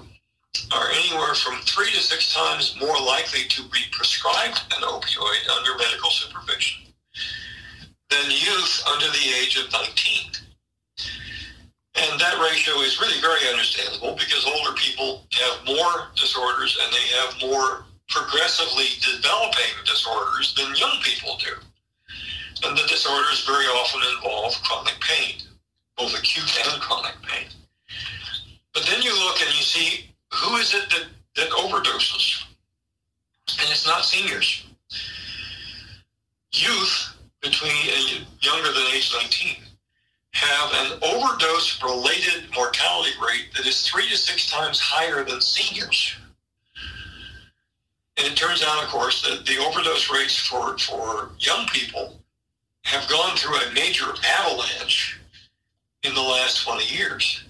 are 0.72 0.90
anywhere 0.90 1.34
from 1.34 1.60
three 1.62 1.90
to 1.90 2.00
six 2.00 2.34
times 2.34 2.76
more 2.80 2.98
likely 3.00 3.44
to 3.48 3.62
be 3.70 3.80
prescribed 3.92 4.60
an 4.76 4.82
opioid 4.82 5.48
under 5.56 5.76
medical 5.78 6.10
supervision 6.10 6.92
than 8.08 8.30
youth 8.30 8.82
under 8.92 9.06
the 9.06 9.26
age 9.40 9.56
of 9.56 9.70
19. 9.72 10.32
And 11.96 12.20
that 12.20 12.40
ratio 12.40 12.80
is 12.80 13.00
really 13.00 13.20
very 13.20 13.48
understandable 13.50 14.14
because 14.14 14.44
older 14.46 14.72
people 14.76 15.26
have 15.32 15.66
more 15.66 16.08
disorders 16.16 16.78
and 16.82 16.92
they 16.92 17.06
have 17.18 17.50
more 17.50 17.84
progressively 18.08 18.86
developing 19.00 19.74
disorders 19.84 20.54
than 20.54 20.74
young 20.76 20.98
people 21.02 21.38
do. 21.38 21.54
And 22.66 22.76
the 22.76 22.86
disorders 22.88 23.46
very 23.46 23.66
often 23.66 24.00
involve 24.16 24.54
chronic 24.62 24.98
pain, 25.00 25.36
both 25.96 26.18
acute 26.18 26.58
and 26.66 26.80
chronic 26.80 27.14
pain. 27.22 27.46
But 28.74 28.86
then 28.86 29.02
you 29.02 29.12
look 29.12 29.40
and 29.40 29.48
you 29.50 29.62
see 29.62 30.10
who 30.40 30.56
is 30.56 30.74
it 30.74 30.88
that, 30.90 31.06
that 31.36 31.50
overdoses? 31.50 32.44
And 33.60 33.70
it's 33.70 33.86
not 33.86 34.04
seniors. 34.04 34.66
Youth 36.52 37.16
between 37.42 37.76
younger 38.40 38.72
than 38.72 38.86
age 38.92 39.12
19 39.20 39.56
have 40.32 40.70
an 40.74 40.98
overdose 41.02 41.82
related 41.82 42.48
mortality 42.54 43.10
rate 43.20 43.52
that 43.56 43.66
is 43.66 43.86
three 43.86 44.08
to 44.08 44.16
six 44.16 44.50
times 44.50 44.80
higher 44.80 45.24
than 45.24 45.40
seniors. 45.40 46.16
And 48.16 48.26
it 48.26 48.36
turns 48.36 48.62
out, 48.62 48.82
of 48.82 48.90
course, 48.90 49.22
that 49.22 49.46
the 49.46 49.58
overdose 49.58 50.10
rates 50.10 50.36
for, 50.36 50.76
for 50.78 51.30
young 51.38 51.66
people 51.68 52.20
have 52.82 53.08
gone 53.08 53.36
through 53.36 53.56
a 53.56 53.72
major 53.72 54.06
avalanche 54.24 55.18
in 56.02 56.14
the 56.14 56.20
last 56.20 56.64
20 56.64 56.84
years, 56.94 57.44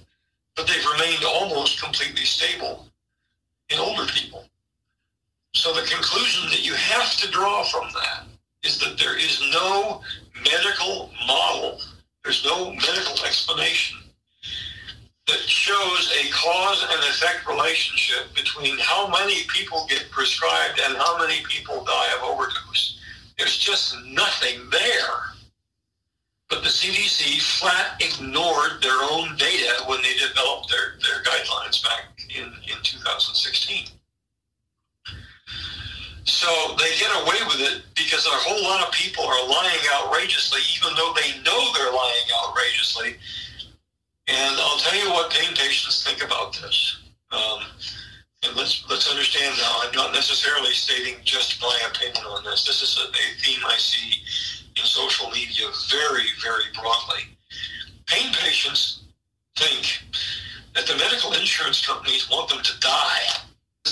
but 0.60 0.68
they've 0.68 0.92
remained 0.92 1.24
almost 1.24 1.82
completely 1.82 2.26
stable 2.26 2.86
in 3.70 3.78
older 3.78 4.04
people. 4.12 4.44
So 5.54 5.72
the 5.72 5.88
conclusion 5.88 6.50
that 6.50 6.62
you 6.62 6.74
have 6.74 7.16
to 7.16 7.30
draw 7.30 7.64
from 7.64 7.88
that 7.94 8.24
is 8.62 8.78
that 8.80 8.98
there 8.98 9.16
is 9.16 9.40
no 9.54 10.02
medical 10.44 11.10
model, 11.26 11.80
there's 12.22 12.44
no 12.44 12.72
medical 12.72 13.24
explanation 13.24 14.00
that 15.28 15.38
shows 15.38 16.12
a 16.22 16.30
cause 16.30 16.86
and 16.90 17.00
effect 17.04 17.48
relationship 17.48 18.34
between 18.34 18.76
how 18.80 19.08
many 19.08 19.44
people 19.48 19.86
get 19.88 20.10
prescribed 20.10 20.78
and 20.84 20.94
how 20.98 21.16
many 21.16 21.42
people 21.48 21.82
die 21.84 22.08
of 22.18 22.24
overdose. 22.24 23.00
There's 23.38 23.56
just 23.56 23.96
nothing 24.04 24.68
there. 24.70 25.32
But 26.50 26.64
the 26.64 26.68
CDC 26.68 27.40
flat 27.40 28.02
ignored 28.02 28.82
their 28.82 28.98
own 29.12 29.36
data 29.36 29.84
when 29.86 30.02
they 30.02 30.14
developed 30.14 30.68
their, 30.68 30.98
their 31.00 31.22
guidelines 31.22 31.80
back 31.82 32.26
in, 32.34 32.44
in 32.44 32.82
2016. 32.82 33.86
So 36.24 36.48
they 36.76 36.90
get 36.98 37.10
away 37.22 37.38
with 37.46 37.60
it 37.60 37.82
because 37.94 38.26
a 38.26 38.30
whole 38.30 38.62
lot 38.64 38.86
of 38.86 38.92
people 38.92 39.24
are 39.24 39.48
lying 39.48 39.78
outrageously, 39.94 40.60
even 40.76 40.96
though 40.96 41.14
they 41.14 41.40
know 41.42 41.72
they're 41.72 41.92
lying 41.92 42.28
outrageously. 42.42 43.14
And 44.26 44.56
I'll 44.58 44.78
tell 44.78 44.98
you 44.98 45.10
what 45.10 45.30
pain 45.30 45.54
patients 45.54 46.04
think 46.04 46.24
about 46.24 46.52
this. 46.52 46.98
Um, 47.30 47.62
and 48.42 48.56
let's 48.56 48.84
let's 48.90 49.08
understand 49.08 49.56
now. 49.58 49.80
I'm 49.82 49.94
not 49.94 50.12
necessarily 50.14 50.72
stating 50.72 51.16
just 51.24 51.60
my 51.60 51.78
opinion 51.92 52.24
on 52.24 52.42
this. 52.42 52.66
This 52.66 52.82
is 52.82 52.98
a, 52.98 53.08
a 53.08 53.40
theme 53.40 53.60
I 53.66 53.76
see 53.76 54.22
in 54.76 54.84
social 54.84 55.30
media 55.30 55.66
very, 55.90 56.28
very 56.42 56.64
broadly. 56.74 57.36
Pain 58.06 58.32
patients 58.34 59.02
think 59.56 60.02
that 60.74 60.86
the 60.86 60.96
medical 60.96 61.32
insurance 61.32 61.84
companies 61.84 62.28
want 62.30 62.48
them 62.48 62.62
to 62.62 62.80
die. 62.80 63.20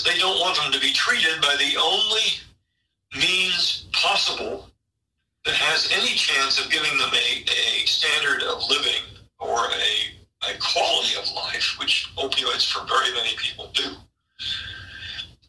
They 0.05 0.19
don't 0.19 0.41
want 0.41 0.57
them 0.57 0.73
to 0.73 0.81
be 0.81 0.93
treated 0.93 1.41
by 1.41 1.57
the 1.57 1.79
only 1.81 2.39
means 3.15 3.87
possible 3.93 4.69
that 5.45 5.55
has 5.55 5.91
any 5.93 6.15
chance 6.15 6.63
of 6.63 6.71
giving 6.71 6.97
them 6.99 7.11
a, 7.13 7.45
a 7.51 7.87
standard 7.87 8.43
of 8.43 8.63
living 8.69 9.03
or 9.39 9.67
a, 9.67 10.51
a 10.51 10.59
quality 10.59 11.17
of 11.19 11.31
life, 11.35 11.77
which 11.79 12.11
opioids 12.17 12.71
for 12.71 12.87
very 12.87 13.13
many 13.15 13.35
people 13.37 13.71
do. 13.73 13.97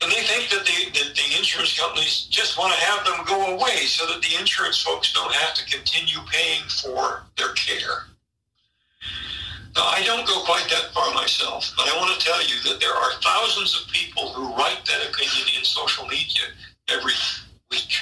And 0.01 0.11
they 0.11 0.23
think 0.23 0.49
that 0.49 0.65
the, 0.65 0.99
that 0.99 1.15
the 1.15 1.37
insurance 1.37 1.77
companies 1.77 2.27
just 2.29 2.57
want 2.57 2.73
to 2.73 2.79
have 2.79 3.05
them 3.05 3.25
go 3.25 3.55
away 3.55 3.83
so 3.85 4.07
that 4.07 4.21
the 4.21 4.39
insurance 4.39 4.81
folks 4.81 5.11
don't 5.11 5.33
have 5.33 5.53
to 5.55 5.65
continue 5.65 6.19
paying 6.31 6.63
for 6.69 7.25
their 7.37 7.53
care. 7.53 8.07
Now, 9.75 9.85
I 9.85 10.01
don't 10.03 10.25
go 10.25 10.41
quite 10.43 10.67
that 10.69 10.91
far 10.93 11.13
myself, 11.13 11.71
but 11.77 11.87
I 11.87 11.97
want 11.97 12.17
to 12.17 12.25
tell 12.25 12.41
you 12.41 12.55
that 12.63 12.79
there 12.79 12.93
are 12.93 13.11
thousands 13.21 13.79
of 13.79 13.91
people 13.91 14.29
who 14.29 14.55
write 14.55 14.79
that 14.85 15.09
opinion 15.09 15.47
in 15.57 15.63
social 15.63 16.07
media 16.07 16.43
every 16.87 17.13
week. 17.69 17.97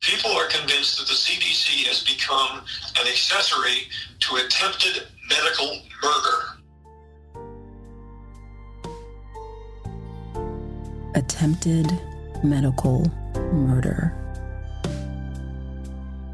People 0.00 0.32
are 0.32 0.48
convinced 0.48 0.98
that 0.98 1.06
the 1.06 1.14
CDC 1.14 1.86
has 1.86 2.02
become 2.02 2.64
an 3.00 3.06
accessory 3.06 3.88
to 4.20 4.36
attempted 4.36 5.06
medical 5.28 5.78
murder. 6.02 6.58
Attempted 11.42 12.00
medical 12.44 13.10
murder. 13.52 14.14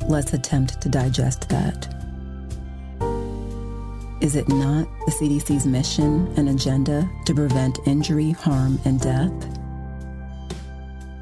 Let's 0.07 0.35
attempt 0.35 0.83
to 0.83 0.91
digest 0.91 1.49
that. 1.49 1.89
Is 4.21 4.37
it 4.37 4.51
not 4.51 4.87
the 5.07 5.13
CDC's 5.13 5.65
mission 5.65 6.31
and 6.37 6.51
agenda 6.51 7.09
to 7.25 7.35
prevent 7.35 7.79
injury, 7.87 8.33
harm, 8.33 8.79
and 8.85 9.01
death? 9.01 9.33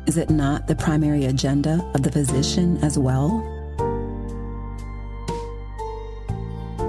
Is 0.07 0.16
it 0.16 0.31
not 0.31 0.66
the 0.66 0.75
primary 0.75 1.27
agenda 1.27 1.88
of 1.94 2.03
the 2.03 2.11
physician 2.11 2.79
as 2.83 2.99
well? 2.99 3.38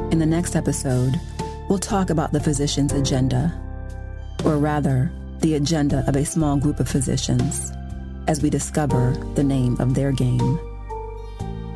In 0.09 0.17
the 0.17 0.25
next 0.25 0.55
episode, 0.55 1.21
we'll 1.69 1.77
talk 1.77 2.09
about 2.09 2.31
the 2.31 2.39
physician's 2.39 2.93
agenda, 2.93 3.53
or 4.43 4.57
rather, 4.57 5.11
the 5.39 5.55
agenda 5.55 6.03
of 6.07 6.15
a 6.15 6.25
small 6.25 6.57
group 6.57 6.79
of 6.79 6.89
physicians 6.89 7.71
as 8.27 8.41
we 8.41 8.49
discover 8.49 9.11
the 9.35 9.43
name 9.43 9.79
of 9.79 9.93
their 9.93 10.11
game. 10.11 10.59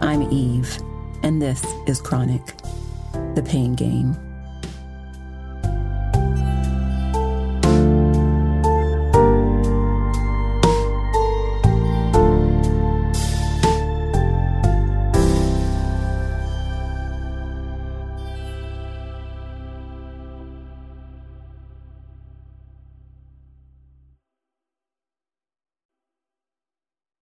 I'm 0.02 0.24
Eve, 0.32 0.78
and 1.24 1.42
this 1.42 1.64
is 1.88 2.02
Chronic, 2.02 2.46
the 3.36 3.44
Pain 3.46 3.76
Game. 3.76 4.31